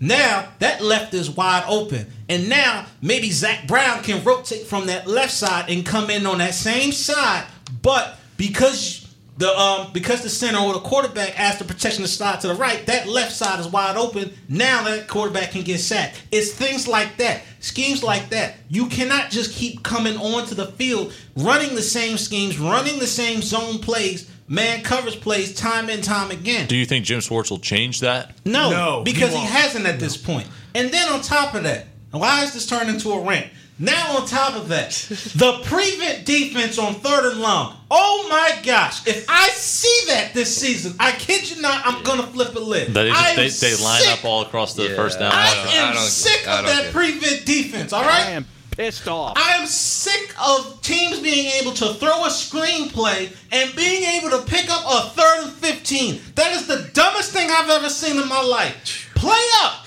[0.00, 2.06] Now that left is wide open.
[2.28, 6.38] And now maybe Zach Brown can rotate from that left side and come in on
[6.38, 7.44] that same side.
[7.82, 9.07] But because
[9.38, 12.54] the um because the center or the quarterback asked the protection to slide to the
[12.54, 14.32] right, that left side is wide open.
[14.48, 16.20] Now that quarterback can get sacked.
[16.30, 18.56] It's things like that, schemes like that.
[18.68, 23.40] You cannot just keep coming onto the field, running the same schemes, running the same
[23.40, 26.66] zone plays, man coverage plays time and time again.
[26.66, 28.32] Do you think Jim Schwartz will change that?
[28.44, 29.48] No, No, because he, won't.
[29.50, 30.48] hasn't at this point.
[30.74, 33.46] And then on top of that, why is this turned into a rant?
[33.80, 34.90] Now on top of that,
[35.36, 37.76] the prevent defense on third and long.
[37.90, 39.06] Oh my gosh!
[39.06, 42.92] If I see that this season, I kid you not, I'm gonna flip a lid.
[42.92, 44.96] They, I they, they line up all across the Yeah.
[44.96, 45.30] first down.
[45.32, 45.66] I line.
[45.68, 47.92] I am don't- sick I of don't that prevent defense.
[47.92, 48.26] All right.
[48.26, 49.34] I am pissed off.
[49.36, 54.42] I am sick of teams being able to throw a screenplay and being able to
[54.44, 56.20] pick up a third and 15.
[56.34, 59.10] That is the dumbest thing I've ever seen in my life.
[59.14, 59.84] Play up.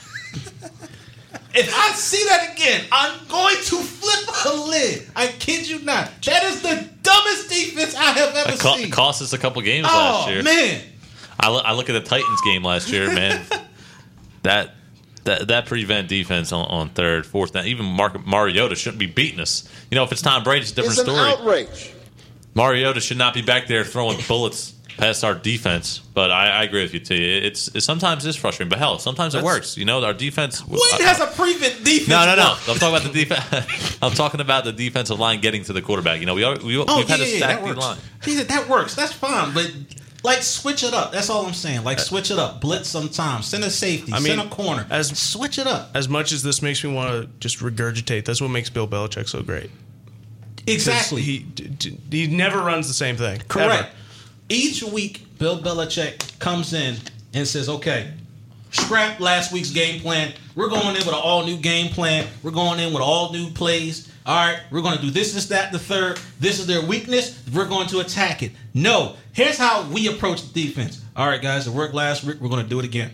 [1.54, 5.08] If I see that again, I'm going to flip a lid.
[5.16, 6.10] I kid you not.
[6.24, 8.92] That is the dumbest defense I have ever It co- seen.
[8.92, 10.44] cost us a couple games oh, last year.
[10.44, 10.82] man.
[11.40, 13.44] I, lo- I look at the Titans game last year, man.
[14.44, 14.76] that
[15.24, 17.66] that that prevent defense on, on third, fourth down.
[17.68, 19.68] Even Mark, Mariota shouldn't be beating us.
[19.92, 21.30] You know, if it's Tom Brady, it's a different It's an story.
[21.32, 21.94] outrage.
[22.56, 26.00] Mariota should not be back there throwing bullets past our defense.
[26.14, 27.38] But I, I agree with you, T.
[27.38, 29.78] It's, it's sometimes it's frustrating, but hell, sometimes it works.
[29.78, 30.66] You know, our defense.
[30.66, 32.08] When I- has a prevent defense?
[32.08, 32.56] no, no, no.
[32.68, 33.98] I'm talking about the defense.
[34.02, 36.20] I'm talking about the defensive line getting to the quarterback.
[36.20, 37.80] You know, we, are, we Oh, we've had yeah, a yeah, stacked that D works.
[37.80, 37.98] line.
[38.24, 38.96] He said that works.
[38.96, 39.72] That's fine, but
[40.24, 41.12] like switch it up.
[41.12, 41.84] That's all I'm saying.
[41.84, 42.62] Like uh, switch it up.
[42.62, 43.48] Blitz sometimes.
[43.48, 44.14] Send a safety.
[44.14, 44.86] I mean, send a corner.
[44.90, 45.92] as- switch it up.
[45.96, 49.28] As much as this makes me want to just regurgitate, that's what makes Bill Belichick
[49.28, 49.72] so great.
[50.68, 51.22] Exactly.
[51.24, 53.42] He d- d- he never runs the same thing.
[53.48, 53.90] Correct.
[54.52, 56.98] Each week, Bill Belichick comes in
[57.34, 58.12] and says, "Okay,
[58.72, 60.34] scrap last week's game plan.
[60.56, 62.28] We're going in with an all new game plan.
[62.44, 64.12] We're going in with all new plays.
[64.26, 66.20] All right, we're going to do this, this, that, the third.
[66.42, 67.42] This is their weakness.
[67.54, 68.52] We're going to attack it.
[68.74, 71.02] No, here's how we approach the defense.
[71.16, 72.42] All right, guys, it worked last week.
[72.42, 73.12] We're going to do it again.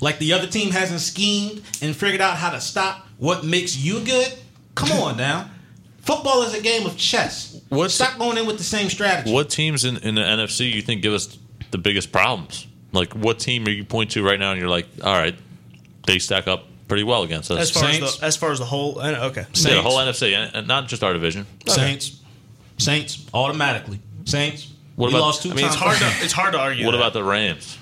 [0.00, 4.00] Like the other team hasn't schemed and figured out how to stop what makes you
[4.00, 4.34] good.
[4.74, 5.50] Come on now.
[6.00, 7.49] Football is a game of chess.
[7.70, 9.32] What's- Stop going in with the same strategy.
[9.32, 11.38] What teams in, in the NFC you think give us
[11.70, 12.66] the biggest problems?
[12.92, 15.36] Like, what team are you point to right now, and you're like, all right,
[16.06, 17.58] they stack up pretty well against us.
[17.60, 18.14] As far Saints.
[18.14, 19.46] as the as far as the whole, okay.
[19.54, 21.46] yeah, the whole NFC, and, and not just our division.
[21.66, 22.20] Saints,
[22.78, 24.00] Saints, automatically.
[24.24, 24.72] Saints.
[24.96, 26.84] What we about- lost two I mean, it's hard to it's hard to argue.
[26.84, 26.98] What that.
[26.98, 27.78] about the Rams?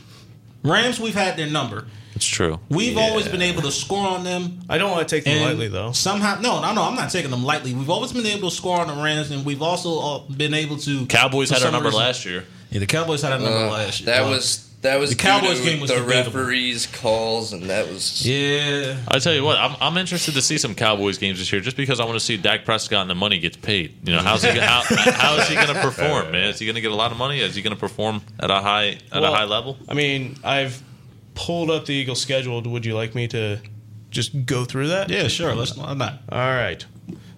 [0.62, 1.00] Rams?
[1.00, 1.86] We've had their number.
[2.18, 2.58] It's true.
[2.68, 4.58] We've always been able to score on them.
[4.68, 5.92] I don't want to take them lightly though.
[5.92, 6.82] Somehow, no, no, no.
[6.82, 7.74] I'm not taking them lightly.
[7.74, 10.78] We've always been able to score on the Rams, and we've also uh, been able
[10.78, 11.06] to.
[11.06, 12.44] Cowboys had our number reason- last year.
[12.70, 14.06] Yeah, the Cowboys had a number Uh, last year.
[14.06, 16.38] that was that was the Cowboys to game was the debatable.
[16.40, 20.58] referees calls, and that was Yeah, I tell you what, I'm, I'm interested to see
[20.58, 23.14] some Cowboys games this year, just because I want to see Dak Prescott and the
[23.14, 23.94] money gets paid.
[24.06, 26.48] You know, how's he gonna- how, how is he going to perform, man?
[26.48, 27.40] Is he going to get a lot of money?
[27.40, 29.76] Is he going to perform at a high at Well, a high level?
[29.88, 30.82] I mean, I've
[31.38, 32.60] pulled up the Eagles schedule.
[32.60, 33.60] Would you like me to
[34.10, 35.08] just go through that?
[35.08, 35.54] yeah, sure.
[35.54, 36.14] Let's why not.
[36.30, 36.84] All right.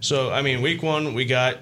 [0.00, 1.58] So, I mean, week one we got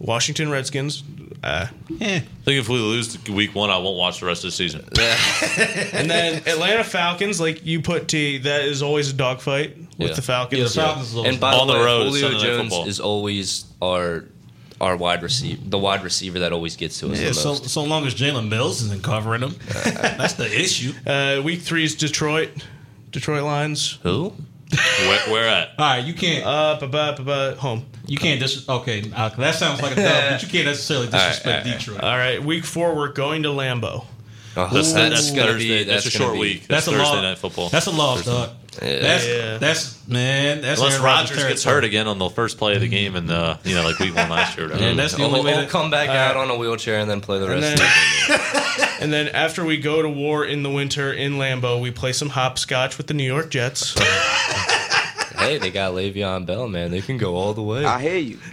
[0.00, 1.04] Washington Redskins,
[1.44, 4.48] uh, Yeah, I think if we lose week one, I won't watch the rest of
[4.48, 4.80] the season.
[5.92, 7.40] and then Atlanta Falcons.
[7.40, 10.14] Like you put T, that is always a dogfight with Yeah.
[10.14, 10.58] the Falcons.
[10.60, 10.64] yeah.
[10.68, 11.14] The Falcons.
[11.14, 12.88] is And by On the the way, road, Julio Sunday Night Jones Football.
[12.88, 14.24] is always our
[14.80, 17.68] our wide receiver, the wide receiver that always gets to us yeah, the so most.
[17.68, 20.92] so long as Jalen Mills isn't covering them, that's the issue.
[21.06, 22.50] Uh, week three is Detroit.
[23.10, 23.98] Detroit Lions.
[24.02, 24.32] Who?
[24.72, 25.68] where, where at?
[25.78, 26.46] All right, you can't.
[26.46, 27.84] Uh, ba ba ba ba home.
[28.06, 28.68] You can't dis.
[28.68, 32.00] Okay, uh, that sounds like a dub, but you can't necessarily disrespect Detroit.
[32.02, 34.04] All right, week four we're going to Lambeau.
[34.56, 35.68] Oh, That's, that's that's gonna Thursday.
[35.78, 36.66] be that's, that's a short be- week.
[36.66, 37.22] That's That's, a Thursday loss.
[37.22, 37.68] night football.
[37.68, 38.50] That's a loss, dog.
[38.78, 39.58] That's Yeah.
[39.58, 40.60] that's man.
[40.60, 43.56] That's Unless Rodgers gets hurt again on the first play of the game, and uh,
[43.64, 44.68] you know, like week one last year.
[44.70, 44.74] or.
[44.74, 47.10] And that's the He'll, only way he'll to come back out on a wheelchair and
[47.10, 48.86] then play the rest then- of the game.
[49.00, 52.28] And then after we go to war in the winter in Lambeau, we play some
[52.28, 53.98] hopscotch with the New York Jets.
[55.38, 56.90] hey, they got Le'Veon Bell, man.
[56.90, 57.82] They can go all the way.
[57.86, 58.38] I hear you.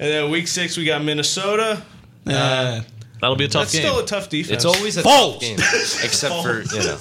[0.00, 1.82] and then week six we got Minnesota.
[2.26, 2.80] Uh,
[3.20, 3.82] That'll be a tough That's game.
[3.82, 4.52] still a tough defense.
[4.52, 5.32] It's always a Foles.
[5.34, 6.98] tough game, except for you know.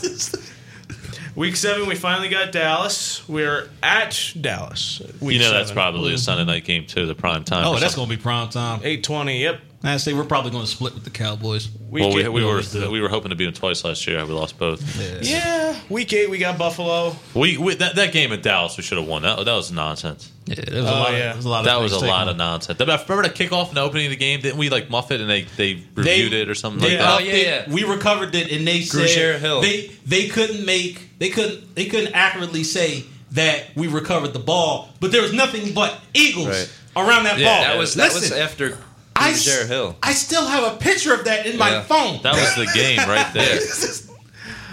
[1.35, 3.27] Week seven, we finally got Dallas.
[3.27, 5.01] We're at Dallas.
[5.19, 6.19] Week you know that's probably a mm-hmm.
[6.19, 7.65] Sunday night game too, the prime time.
[7.65, 8.79] Oh, or that's going to be prime time.
[8.83, 9.41] eight twenty.
[9.41, 9.59] Yep.
[9.87, 11.67] I say we're probably going to split with the Cowboys.
[11.89, 12.89] Week Well, we, eight, we were always do.
[12.89, 14.25] we were hoping to beat them twice last year.
[14.25, 14.81] We lost both.
[15.23, 15.79] yeah.
[15.89, 17.15] Week eight, we got Buffalo.
[17.33, 19.21] We, we that, that game at Dallas, we should have won.
[19.21, 20.31] That, that was nonsense.
[20.45, 21.11] Yeah, there was a Oh, lot.
[21.13, 21.17] yeah.
[21.17, 22.37] Of, there was a lot of That was things a taken lot of on.
[22.37, 22.79] nonsense.
[22.79, 24.41] Remember the kickoff and the opening of the game?
[24.41, 27.15] Didn't we like muff it and they they reviewed it or something They like that?
[27.15, 27.67] Oh, yeah, it.
[27.67, 27.73] yeah.
[27.73, 29.61] We recovered it, and they Grugier said Hill.
[29.61, 34.89] they they couldn't make they couldn't they couldn't accurately say that we recovered the ball,
[34.99, 36.71] but there was nothing but eagles Right.
[36.95, 37.61] around that Yeah, ball.
[37.63, 38.77] That was that was after
[39.25, 39.95] I, Grugier Hill.
[40.03, 42.21] I still have a picture of that in my phone.
[42.23, 43.59] That was the game right there.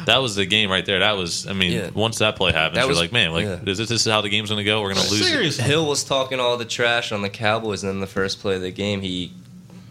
[0.06, 0.98] That was the game right there.
[0.98, 1.90] That was, I mean, Yeah.
[1.94, 3.58] once that play happens, That you're was- like, man, like, yeah.
[3.64, 4.80] is this, this is how the game's going to go?
[4.82, 5.58] We're going to lose.
[5.60, 5.64] it.
[5.64, 8.62] Hill was talking all the trash on the Cowboys, and then the first play of
[8.62, 9.32] the game, he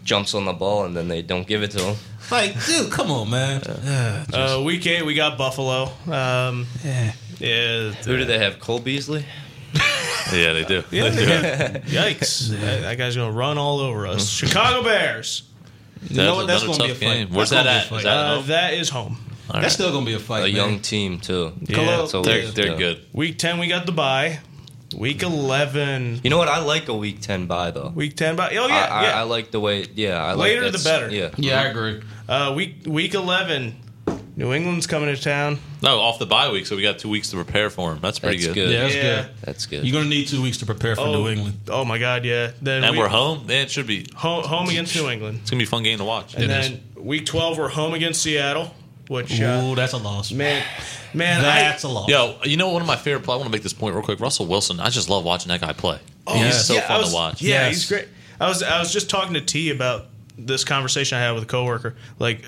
[0.04, 1.96] jumps on the ball, and then they don't give it to him.
[2.30, 3.62] like, dude, come on, man.
[3.64, 5.84] Yeah, just- Uh, week eight, we got Buffalo.
[6.06, 7.12] Um, yeah.
[7.38, 7.90] yeah.
[7.92, 8.60] Who did they have?
[8.60, 9.24] Cole Beasley.
[10.32, 10.82] Yeah, they do.
[10.90, 11.32] Yeah, They do.
[11.90, 12.48] Yikes!
[12.50, 14.28] that, that guy's gonna run all over us.
[14.28, 15.42] Chicago Bears.
[16.08, 16.46] You know what?
[16.48, 17.14] That's That's going to be a tough fight.
[17.28, 17.28] game.
[17.30, 17.98] Where's That's that at?
[17.98, 18.46] Is that- Uh, home?
[18.48, 19.16] that is home.
[19.48, 19.62] All right.
[19.62, 20.40] That's still going to be a fight.
[20.40, 20.54] A man.
[20.56, 21.52] young team too.
[21.62, 21.84] Yeah.
[21.84, 22.78] That's always- They're, they're yeah.
[22.78, 23.04] good.
[23.12, 24.40] Week ten, we got the bye.
[24.96, 26.20] Week eleven.
[26.24, 26.48] You know what?
[26.48, 27.92] I like a Week Ten bye though.
[27.94, 28.50] Week ten, bye.
[28.56, 29.20] Oh yeah, I, yeah.
[29.20, 29.86] I like the way.
[29.94, 31.08] Yeah, I Later like the better.
[31.10, 32.02] Yeah, Yeah, I agree.
[32.28, 33.76] Uh, week week eleven.
[34.34, 35.58] New England's coming to town.
[35.82, 37.98] No, off the bye week, so we got two weeks to prepare for him.
[38.00, 38.54] That's pretty That's good.
[38.54, 38.70] good.
[38.70, 39.02] Yeah, that's Yeah.
[39.22, 39.30] good.
[39.42, 39.84] that's good.
[39.84, 41.60] You're going to need two weeks to prepare for Oh, New England.
[41.68, 42.52] Oh my God, yeah.
[42.62, 43.46] Then And we, we're home.
[43.46, 44.06] Man, it should be.
[44.16, 46.34] Home, home against New England, It's going to be a fun game to watch.
[46.34, 48.74] and It then week twelve we're home against Seattle.
[49.08, 50.30] Which uh, Ooh, that's a loss.
[50.32, 50.64] man,
[51.12, 52.08] man, That's I, a loss.
[52.08, 54.04] Yo, you know, one of my favorite play, I want to make this point real
[54.04, 54.20] quick.
[54.20, 55.98] Russell Wilson, I just love watching that guy play.
[56.26, 57.42] Oh, He's so yeah, I fun was- to watch.
[57.42, 57.74] Yeah, Yes.
[57.74, 58.08] he's great.
[58.40, 60.06] I was I was just talking to T about
[60.38, 61.94] this conversation I had with a coworker.
[62.18, 62.42] Like,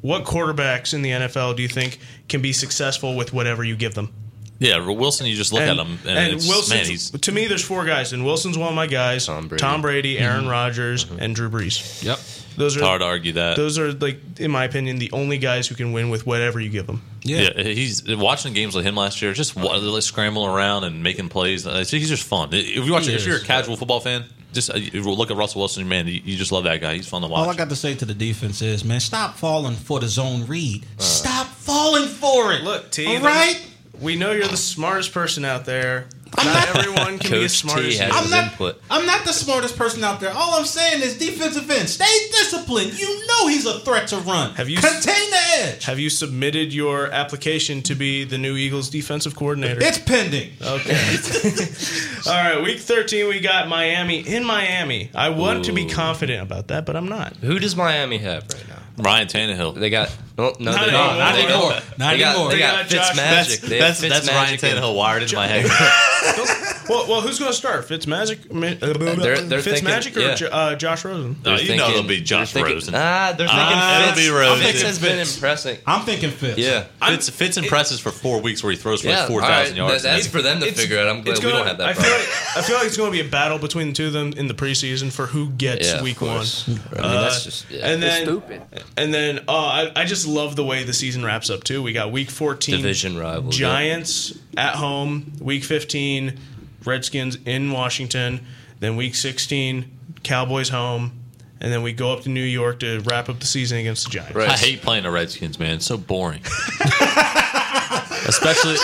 [0.00, 3.94] what quarterbacks in the NFL do you think can be successful with whatever you give
[3.94, 4.12] them?
[4.60, 7.62] Yeah, Wilson, you just look at him, and, it's, Wilson's, man, he's to me, there's
[7.62, 9.26] four guys, and Wilson's one of my guys.
[9.26, 10.16] Tom Brady.
[10.16, 10.24] Mm-hmm.
[10.24, 12.02] Aaron Rodgers, and Drew Brees.
[12.02, 12.18] Yep.
[12.56, 13.56] Those are hard to argue that.
[13.56, 16.70] those are like, in my opinion, the only guys who can win with whatever you
[16.70, 17.02] give them.
[17.22, 17.50] Yeah.
[17.56, 21.62] Yeah, he's watching games like him last year, just like, scrambling around and making plays.
[21.88, 22.48] He's just fun.
[22.52, 25.88] If you watch, if you're a casual football fan, just uh, look at Russell Wilson,
[25.88, 26.94] man, you, you just love that guy.
[26.94, 27.46] He's fun to watch.
[27.46, 30.46] All I got to say to the defense is, man, stop falling for the zone
[30.46, 30.84] read.
[30.98, 32.62] stop falling for it.
[32.62, 33.64] Look, T, All the- right?
[34.00, 36.06] We know you're the smartest person out there.
[36.36, 38.04] I'm Not not- everyone can be as smart T as you.
[38.10, 38.82] I'm not, input.
[38.90, 40.32] I'm not the smartest person out there.
[40.32, 42.98] All I'm saying is defensive end, stay disciplined.
[42.98, 44.54] You know he's a threat to run.
[44.54, 45.84] Have you- Contain the edge.
[45.86, 49.78] Have you submitted your application to be the new Eagles defensive coordinator?
[49.82, 50.50] It's pending.
[50.62, 51.16] Okay.
[52.26, 55.10] All right, week 13, we got Miami in Miami.
[55.14, 57.34] I want to be confident about that, but I'm not.
[57.36, 58.74] Who does Miami have right now?
[58.98, 59.74] Ryan Tannehill.
[59.74, 61.00] They got no, no, Not they anymore.
[61.08, 61.18] don't.
[61.18, 61.70] Not They anymore.
[61.70, 62.48] got- Not they got, anymore.
[62.50, 63.16] They They got got Josh- Fitzmagic.
[63.16, 65.66] That's They that's, that's Ryan Tannehill wired in my head.
[66.88, 67.86] Well, well who's going to start?
[67.88, 70.34] Fitzmagic, Mi- uh, They're- they're Fitzmagic thinking- or yeah.
[70.34, 71.36] Jo- uh, Josh Rosen?
[71.44, 72.94] No, They're you know it'll be Josh thinking- Rosen.
[72.96, 74.64] Ah, they're thinking Ah, It'll be Rosen.
[74.64, 75.34] Fitz has been Fitz.
[75.36, 75.78] impressing.
[75.86, 76.58] I'm thinking Fitz.
[76.58, 76.84] Yeah.
[77.06, 79.72] Fitz, Fitz impresses for four weeks where he throws for Yeah, like four all thousand
[79.78, 80.02] right, yards.
[80.02, 81.08] that- that's for them to It's- figure out.
[81.08, 83.12] I'm glad we gonna- don't have that I feel, like, I feel like it's going
[83.12, 85.86] to be a battle between the two of them in the preseason for who gets
[85.86, 86.30] Yeah, week one.
[86.30, 86.32] I
[86.70, 87.86] mean, that's just yeah.
[87.86, 88.62] and then, stupid.
[88.96, 91.82] and then, oh, I, I just love the way the season wraps up too.
[91.82, 93.58] We got week fourteen, Division rival, yeah.
[93.58, 95.32] Giants at home.
[95.40, 96.38] Week fifteen,
[96.88, 98.46] Redskins in Washington.
[98.80, 101.12] Then week sixteen, Cowboys home,
[101.60, 104.10] and then we go up to New York to wrap up the season against the
[104.10, 104.34] Giants.
[104.34, 104.48] Right.
[104.48, 105.76] I hate playing the Redskins, man.
[105.76, 106.42] It's so boring.
[108.26, 108.76] Especially.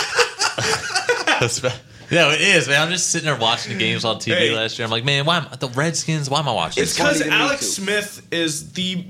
[2.07, 2.81] Espe- yeah, it is, man.
[2.81, 4.55] I'm just sitting there watching the games on TV Hey.
[4.55, 4.85] last year.
[4.85, 6.29] I'm like, man, why am the Redskins?
[6.29, 6.83] Why am I watching?
[6.83, 7.65] It's because funny to me, Alex.
[7.67, 9.03] Smith is the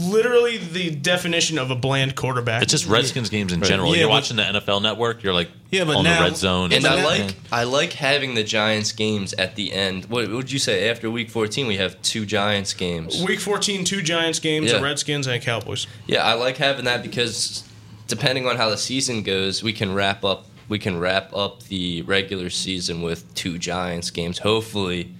[0.00, 2.62] literally the definition of a bland quarterback.
[2.62, 3.92] It's just Redskins games in general.
[3.94, 5.22] Yeah, you're but- watching the NFL Network.
[5.22, 7.62] You're like, Yeah, but on now- the red zone, And But I that- like I
[7.64, 10.06] like having the Giants games at the end.
[10.06, 13.20] What would you say after week 14 we have two Giants games?
[13.22, 14.78] Week 14, two Giants games, Yeah.
[14.78, 15.86] a Redskins and a Cowboys.
[16.06, 17.62] Yeah, I like having that because
[18.08, 22.02] depending on how the season goes, we can wrap up we can wrap up the
[22.02, 24.38] regular season with two Giants games.
[24.38, 25.12] Hopefully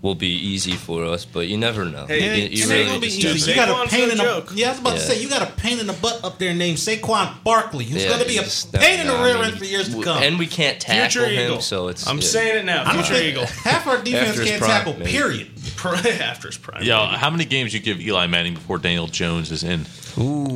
[0.00, 2.06] will be easy for us, but you never know.
[2.06, 3.50] Hey, Yeah, you, you really be easy.
[3.50, 4.50] You got a pain in the joke.
[4.54, 4.68] yeah.
[4.68, 6.78] I was about to say you got a pain in the butt up there named
[6.78, 9.58] Saquon Barkley, who's Yeah, going to be a just pain don't in the rear end
[9.58, 10.22] for years to come.
[10.22, 11.60] And we can't tackle Future him, Eagle.
[11.60, 12.22] so it's I'm yeah.
[12.22, 12.92] saying it now.
[12.92, 13.46] Future Eagle.
[13.46, 14.92] Half our defense can't prime, tackle.
[14.98, 15.10] maybe.
[15.10, 15.50] Period.
[15.84, 16.84] After his prime.
[16.84, 19.84] Yeah, how many games you give Eli Manning before Daniel Jones is in?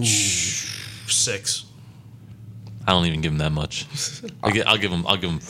[0.05, 1.65] Six.
[2.93, 3.87] I don't even give him that much.
[4.43, 5.07] I'll, gi- I'll give him.
[5.07, 5.41] I'll give him.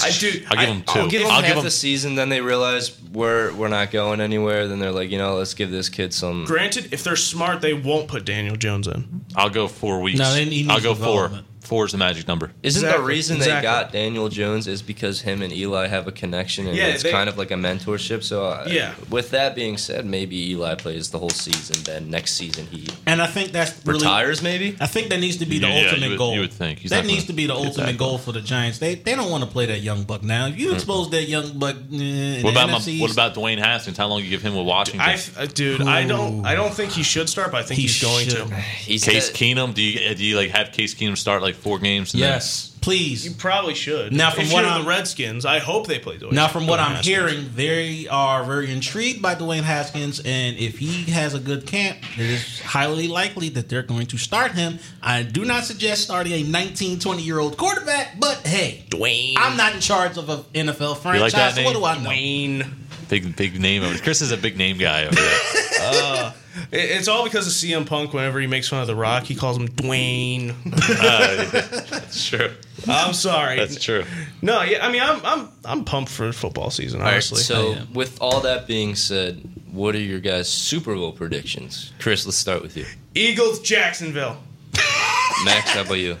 [0.00, 0.44] I do.
[0.50, 0.98] I'll give him two.
[1.00, 2.14] I'll give them I'll half give him the season.
[2.14, 4.68] Then they realize we're we're not going anywhere.
[4.68, 6.44] Then they're like, you know, let's give this kid some.
[6.44, 9.24] Granted, if they're smart, they won't put Daniel Jones in.
[9.34, 10.18] I'll go four weeks.
[10.18, 11.30] No, they- he needs I'll go four.
[11.68, 11.78] Development.
[11.78, 12.50] Four is the magic number.
[12.62, 13.56] Isn't the reason exactly.
[13.56, 17.02] they got Daniel Jones is because him and Eli have a connection and Yeah, it's
[17.02, 18.22] they- kind of like a mentorship.
[18.22, 18.94] So uh, Yeah.
[19.10, 21.82] With that being said, maybe Eli plays the whole season.
[21.84, 24.42] Then next season he And I think that's really retires.
[24.42, 24.76] Maybe.
[24.80, 26.34] I think that needs to be the Yeah, yeah, ultimate you would- goal.
[26.34, 26.78] you would think.
[26.80, 27.98] He's that needs gonna to be the ultimate that.
[27.98, 28.78] goal for the Giants.
[28.78, 30.46] They they don't want to play that young buck now.
[30.46, 33.58] If you expose that young buck, eh, in What the about my, what about Dwayne
[33.58, 33.96] Haskins?
[33.98, 35.00] How long you give him with Washington?
[35.00, 36.44] I, uh, dude, I don't.
[36.46, 38.48] I don't think he should start, but I think He he's going should.
[38.48, 38.54] to.
[38.54, 41.78] He's Case that- Keenum, do you do you like have Case Keenum start like four
[41.78, 42.14] games?
[42.14, 43.24] and then- yes, please.
[43.24, 44.12] You probably should.
[44.12, 46.16] Now, from if what I'm- the Redskins, I hope they play.
[46.16, 47.06] Dwayne, Now, from what I'm Haskins.
[47.06, 51.98] hearing, they are very intrigued by Dwayne Haskins, and if he has a good camp,
[52.18, 54.78] it is highly likely that they're going to start him.
[55.02, 59.56] I do not suggest starting a 19, 20 year old quarterback, but hey, Dwayne, I'm
[59.56, 61.20] not in charge of an NFL franchise.
[61.20, 62.10] like that so what do I know?
[62.10, 62.70] Dwayne.
[63.08, 63.82] Big big name.
[63.82, 66.34] over- Chris is a big name guy over there.
[66.72, 68.12] It- It's all because of CM Punk.
[68.12, 70.54] Whenever he makes fun of The Rock, he calls him Dwayne.
[71.90, 72.50] That's true.
[72.86, 73.56] I'm sorry.
[73.56, 74.04] That's true.
[74.42, 77.00] No, yeah, I mean, I'm I'm I'm pumped for football season.
[77.00, 77.92] All right, Honestly, so I am.
[77.94, 79.40] with all that being said,
[79.70, 81.92] what are your guys' Super Bowl predictions?
[82.00, 82.86] Chris, let's start with you.
[83.14, 84.36] Eagles, Jacksonville.
[85.44, 86.16] Max, how about you?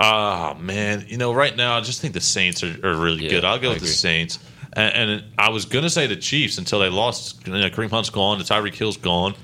[0.00, 3.30] Oh man, you know, right now I just think the Saints are, are really Yeah,
[3.30, 3.44] good.
[3.44, 3.94] I'll go I with the agree.
[3.94, 4.38] Saints,
[4.72, 7.46] and, and I was gonna say the Chiefs until they lost.
[7.46, 9.34] You know, Kareem Hunt's gone, the Tyreek Hill's gone.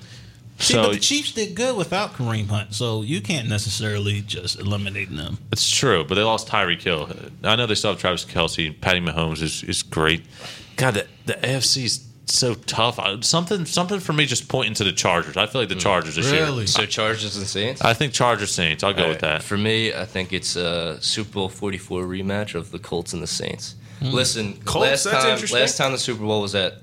[0.59, 4.59] See, So but the Chiefs did good without Kareem Hunt, so you can't necessarily just
[4.59, 5.39] eliminate them.
[5.53, 7.09] it's true, but they lost Tyreek Hill.
[7.45, 8.79] I know they still have Travis Kelce.
[8.81, 10.25] Patty Mahomes is, is great.
[10.77, 12.99] God, the, the AFC is so tough.
[12.99, 15.37] I, something something for me just pointing to the Chargers.
[15.37, 15.81] I feel like the mm.
[15.81, 16.45] Chargers this year.
[16.45, 16.67] Really?
[16.67, 17.83] So Chargers and Saints.
[17.83, 18.83] I think Chargers Saints.
[18.83, 19.43] I'll go All with that.
[19.43, 23.27] For me, I think it's a Super Bowl 44 rematch of the Colts and the
[23.27, 23.75] Saints.
[24.01, 25.59] Listen, Colts, last that's time interesting.
[25.61, 26.75] last time the Super Bowl was at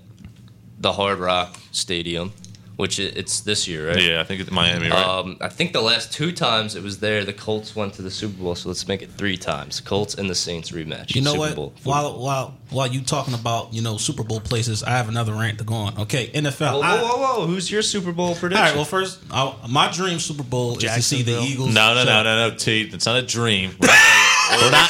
[0.80, 2.34] the Hard Rock Stadium,
[2.76, 4.01] which it, it's this year, right?
[4.03, 5.05] Yeah, I think it's Miami, right?
[5.05, 8.11] Um, I think the last two times it was there, the Colts went to the
[8.11, 9.80] Super Bowl, so let's make it three times.
[9.80, 11.16] Colts and the Saints rematch.
[11.16, 11.55] You know Super what?
[11.55, 11.74] Bowl.
[11.86, 15.59] While while while you talking about you know Super Bowl places, I have another rant
[15.59, 15.97] to go on.
[16.01, 16.74] Okay, NFL.
[16.74, 17.47] Whoa, I- whoa, whoa, whoa!
[17.47, 18.66] Who's your Super Bowl all prediction?
[18.66, 18.76] right.
[18.76, 21.43] Well, first, I, my dream Super Bowl is to see the Jacksonville.
[21.45, 21.74] Eagles.
[21.74, 22.82] no, no, no, no, no, T.
[22.91, 23.72] It's not a dream.
[23.80, 23.95] we're not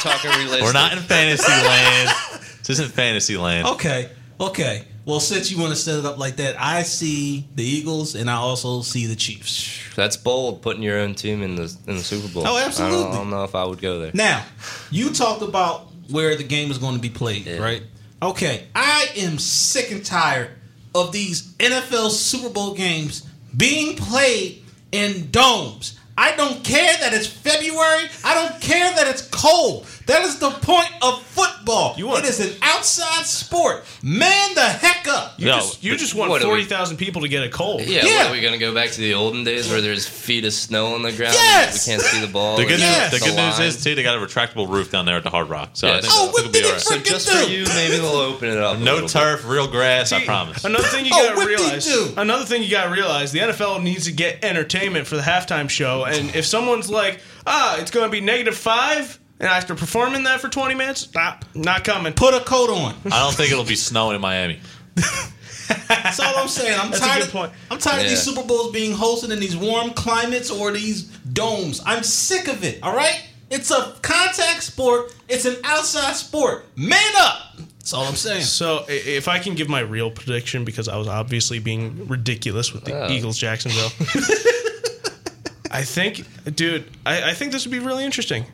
[0.00, 0.62] talking realistic.
[0.62, 2.10] We're not in fantasy land.
[2.58, 3.66] This isn't fantasy land.
[3.68, 4.84] Okay, okay.
[5.04, 8.28] Well, since you want to set it up like that, I see the Eagles and
[8.28, 9.94] I also see the Chiefs.
[9.94, 12.42] That's bold, putting your own team in the in the Super Bowl.
[12.46, 13.04] Oh, I absolutely.
[13.04, 14.10] don't, I don't know if I would go there.
[14.14, 14.44] Now,
[14.90, 17.58] you talked about where the game is going to be played, Yeah.
[17.58, 17.82] right?
[18.20, 20.50] Okay, I am sick and tired
[20.94, 25.98] of these NFL Super Bowl games being played in domes.
[26.18, 28.04] I don't care that it's February.
[28.24, 29.86] I don't care that it's cold.
[30.06, 31.94] That is the point of football.
[31.98, 33.84] You want- it is an outside sport.
[34.02, 34.95] Man the heck.
[35.38, 37.48] You No, just you just want what are we- forty thousand people to get a
[37.48, 37.82] cold.
[37.82, 38.16] Yeah, Yeah.
[38.18, 40.94] What, are we gonna go back to the olden days where there's feet of snow
[40.94, 41.34] on the ground?
[41.34, 41.86] Yes!
[41.86, 42.56] we can't see the ball.
[42.56, 43.12] The good, Yes.
[43.12, 45.30] news, the good news is, too, they got a retractable roof down there at the
[45.30, 45.70] Hard Rock.
[45.74, 46.00] So I Yes.
[46.02, 46.80] think, Oh, I think what it'll be did all it right.
[46.82, 48.76] So Freaking just for you, maybe they'll open it up.
[48.76, 49.12] a No little bit.
[49.12, 50.64] turf, real grass, I promise.
[50.64, 51.62] Another thing you Oh, gotta whip-dee-doo.
[51.62, 51.86] realize.
[52.16, 56.04] Another thing you gotta realize: the NFL needs to get entertainment for the halftime show.
[56.04, 59.84] And if someone's like, "Ah, it's going to be negative five, and after have to
[59.84, 62.12] perform in that for twenty minutes," stop, not coming.
[62.12, 62.94] Put a coat on.
[63.10, 64.60] I don't think it'll be snowing in Miami.
[64.96, 66.78] That's all I'm saying.
[66.78, 67.18] I'm That's a tired.
[67.18, 67.52] good of, point.
[67.70, 71.82] I'm tired of these Super Bowls being hosted in these warm climates or these domes.
[71.84, 72.82] I'm sick of it.
[72.82, 75.14] All right, it's a contact sport.
[75.28, 76.66] It's an outside sport.
[76.76, 77.58] Man up.
[77.78, 78.42] That's all I'm saying.
[78.42, 82.84] So, if I can give my real prediction, because I was obviously being ridiculous with
[82.84, 83.10] the Oh.
[83.10, 83.90] Eagles Jacksonville,
[85.70, 86.24] I think,
[86.56, 88.44] dude, I, I think this would be really interesting.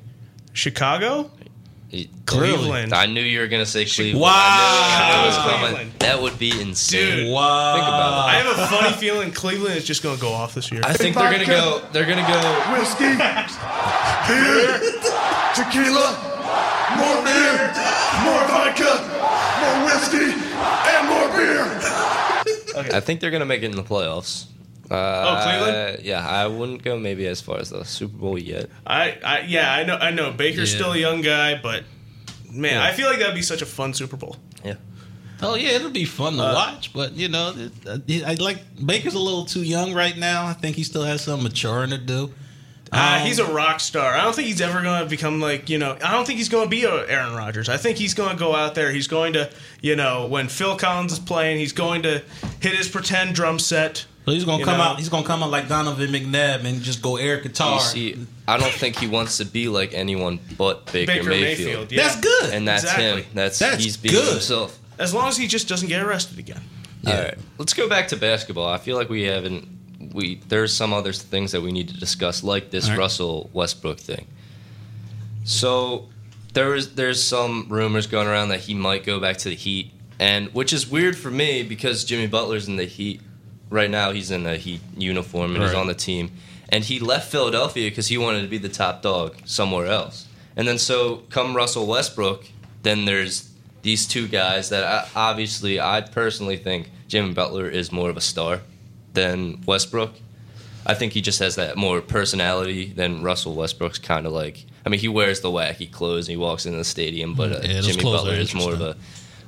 [0.54, 1.41] Chicago, He-
[2.26, 2.94] Cleveland.
[2.94, 4.22] I knew you were gonna say Cleveland.
[4.22, 4.30] Wow.
[4.32, 5.60] I knew it was coming.
[5.60, 5.92] Cleveland.
[5.98, 7.16] That would be insane.
[7.26, 7.32] Dude.
[7.32, 7.74] Wow.
[7.74, 10.70] Think about I have a funny feeling Cleveland is just going to go off this
[10.72, 10.80] year.
[10.84, 11.82] I think they're gonna go.
[11.92, 12.38] They're gonna go.
[12.72, 13.04] whiskey,
[14.28, 14.80] beer,
[15.54, 16.16] tequila,
[16.96, 17.72] more beer,
[18.24, 18.92] more vodka,
[19.60, 21.64] more whiskey, and more beer.
[22.74, 22.96] Okay.
[22.96, 24.46] I think they're gonna make it in the playoffs.
[24.92, 26.04] Uh, Oh, Cleveland?
[26.04, 28.68] Yeah, I wouldn't go maybe as far as the Super Bowl yet.
[28.86, 30.32] I, I yeah, I know, I know.
[30.32, 30.78] Baker's Yeah.
[30.78, 31.84] still a young guy, but
[32.52, 32.84] man, Yeah.
[32.84, 34.36] I feel like that'd be such a fun Super Bowl.
[34.64, 34.74] Yeah.
[35.40, 36.92] Oh yeah, it'll be fun to Uh, watch.
[36.92, 37.72] But you know, it,
[38.24, 40.46] uh, I like Baker's a little too young right now.
[40.46, 42.32] I think he still has some maturing to do.
[42.92, 44.12] Uh, Um, he's a rock star.
[44.14, 45.96] I don't think he's ever going to become like you know.
[46.04, 47.68] I don't think he's going to be a Aaron Rodgers.
[47.70, 48.92] I think he's going to go out there.
[48.92, 52.22] He's going to you know when Phil Collins is playing, he's going to
[52.60, 54.84] hit his pretend drum set So he's gonna You come know?
[54.84, 54.98] out.
[54.98, 57.74] He's gonna come out like Donovan McNabb and just go air guitar.
[57.76, 61.58] You see, I don't think he wants to be like anyone but Baker, Baker Mayfield.
[61.68, 61.92] Mayfield.
[61.92, 62.02] Yeah.
[62.04, 62.50] That's good.
[62.54, 63.22] And that's Exactly.
[63.22, 63.30] him.
[63.34, 64.32] That's, That's he's being good.
[64.34, 64.78] himself.
[64.98, 66.60] As long as he just doesn't get arrested again.
[67.04, 68.68] All right, let's go back to basketball.
[68.68, 69.66] I feel like we haven't.
[70.14, 72.98] We there's some other things that we need to discuss, like this All right.
[72.98, 74.26] Russell Westbrook thing.
[75.44, 76.08] So
[76.54, 79.90] there is there's some rumors going around that he might go back to the Heat,
[80.20, 83.20] and which is weird for me because Jimmy Butler's in the Heat
[83.72, 84.12] right now.
[84.12, 86.30] He's in a Heat uniform and he's on the team,
[86.68, 90.28] and he left Philadelphia because he wanted to be the top dog somewhere else.
[90.56, 92.44] And then so come Russell Westbrook,
[92.82, 93.50] then there's
[93.82, 98.20] these two guys that I, obviously I personally think Jimmy Butler is more of a
[98.20, 98.60] star
[99.14, 100.12] than Westbrook.
[100.84, 104.64] I think he just has that more personality than Russell Westbrook's kind of like.
[104.84, 107.60] I mean, he wears the wacky clothes and he walks into the stadium, but uh,
[107.62, 108.96] Yeah, Jimmy Butler is more of a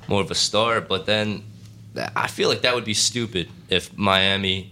[0.07, 0.79] more of a star.
[0.81, 1.43] But then
[2.15, 4.71] I feel like that would be stupid if Miami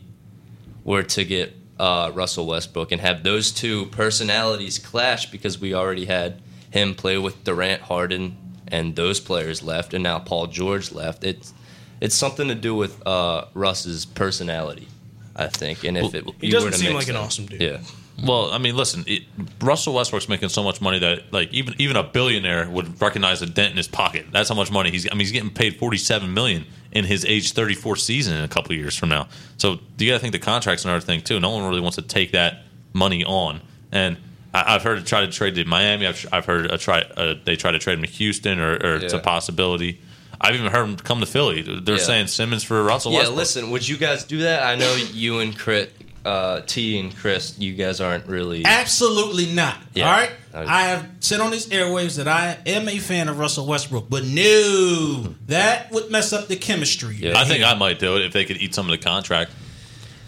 [0.83, 6.05] were to get uh, Russell Westbrook and have those two personalities clash because we already
[6.05, 11.23] had him play with Durant, Harden, and those players left, and now Paul George left.
[11.23, 11.53] It's
[12.01, 14.87] it's something to do with uh, Russ's personality,
[15.35, 15.83] I think.
[15.83, 17.61] And if it, He were doesn't to seem like an awesome dude.
[17.61, 17.79] Yeah.
[18.21, 19.23] Well, I mean, listen, it,
[19.59, 23.45] Russell Westbrook's making so much money that like even even a billionaire would recognize a
[23.47, 24.27] dent in his pocket.
[24.31, 25.07] That's how much money he's.
[25.07, 28.43] I mean, he's getting paid forty seven million in his age thirty four season in
[28.43, 29.27] a couple of years from now.
[29.57, 31.39] So you got to think the contract's another thing too.
[31.39, 33.61] No one really wants to take that money on.
[33.91, 34.17] And
[34.53, 36.05] I, I've heard it try to trade to Miami.
[36.05, 38.95] I've, I've heard a try uh, they try to trade him to Houston, or, or
[38.97, 39.99] it's a possibility.
[40.39, 41.61] I've even heard him come to Philly.
[41.61, 42.01] They're Yeah.
[42.03, 43.37] saying Simmons for Russell Yeah, Westbrook.
[43.37, 44.63] listen, would you guys do that?
[44.63, 45.89] I know you and Chris,
[46.25, 48.63] uh, T and Chris, you guys aren't really.
[48.65, 49.77] Absolutely not.
[49.93, 50.05] Yeah.
[50.05, 50.31] All right.
[50.53, 54.23] I have said on these airwaves that I am a fan of Russell Westbrook, but
[54.23, 57.15] no, that would mess up the chemistry.
[57.17, 57.37] Yeah.
[57.39, 59.51] I think I might do it if they could eat some of the contract.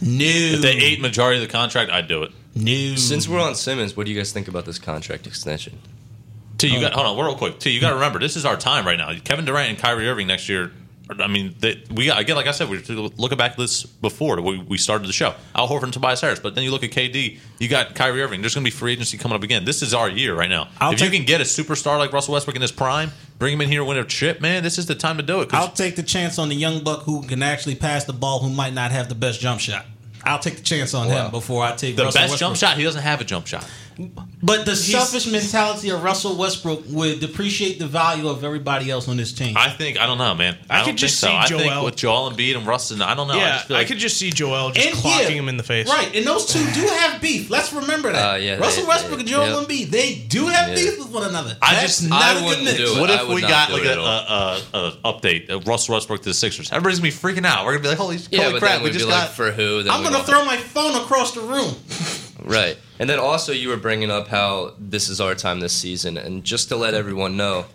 [0.01, 0.25] no.
[0.25, 2.31] If they ate majority of the contract, I'd do it.
[2.55, 2.95] no.
[2.95, 5.77] Since we're on Simmons, what do you guys think about this contract extension?
[6.57, 6.73] T, Oh.
[6.75, 7.59] you got hold on, real quick.
[7.59, 9.13] T, you got to remember this is our time right now.
[9.23, 10.71] Kevin Durant and Kyrie Irving next year.
[11.19, 14.41] I mean, they, we again, like I said, we were looking back at this before
[14.41, 15.35] we, we started the show.
[15.53, 18.41] Al Horford and Tobias Harris, but then you look at KD, you got Kyrie Irving.
[18.41, 19.65] There's going to be free agency coming up again.
[19.65, 20.67] This is our year right now.
[20.81, 23.53] I'll if take- you can get a superstar like Russell Westbrook in his prime, bring
[23.53, 24.63] him in here, win a chip, man.
[24.63, 25.53] This is the time to do it.
[25.53, 28.49] I'll take the chance on the young buck who can actually pass the ball, who
[28.49, 29.85] might not have the best jump shot.
[30.23, 31.25] I'll take the chance on Wow.
[31.25, 32.39] him before I take the Russell best Westbrook.
[32.39, 33.63] jump shot, he doesn't have a jump shot.
[34.43, 39.17] But the selfish mentality of Russell Westbrook would depreciate the value of everybody else on
[39.17, 39.55] this team.
[39.57, 40.57] I think I don't know, man.
[40.69, 41.47] I, I don't could just think so.
[41.47, 43.33] see I think Joel- with Joel Embiid and Russ, and I don't know.
[43.35, 45.57] I, Yeah, just feel I, could just see Joel just And clocking yeah, him in
[45.57, 45.87] the face.
[45.87, 47.49] Right, and those two do have beef.
[47.49, 48.33] Let's remember that.
[48.33, 49.67] Uh, yeah, Russell they- Westbrook they- and Joel yep.
[49.69, 50.75] Embiid, they do have Yeah.
[50.75, 51.57] beef with one another.
[51.61, 52.77] I That's just- not I a good mix.
[52.77, 52.99] do it.
[52.99, 55.49] What if we got like it a, a, a, a update?
[55.49, 56.71] Uh, Russell Westbrook to the Sixers.
[56.71, 57.65] Everybody's gonna be freaking out.
[57.65, 58.81] We're gonna be like, holy, Yeah, holy crap!
[58.83, 59.29] We just got.
[59.29, 59.79] for who?
[59.89, 61.73] I'm gonna throw my phone across the room.
[62.43, 62.77] Right.
[62.99, 66.17] And then also, you were bringing up how this is our time this season.
[66.17, 67.65] And just to let everyone know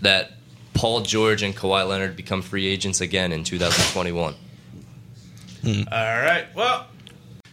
[0.00, 0.32] that
[0.74, 4.34] Paul George and Kawhi Leonard become free agents again in 2021.
[5.62, 5.82] Hmm.
[5.90, 6.46] All right.
[6.54, 6.86] Well,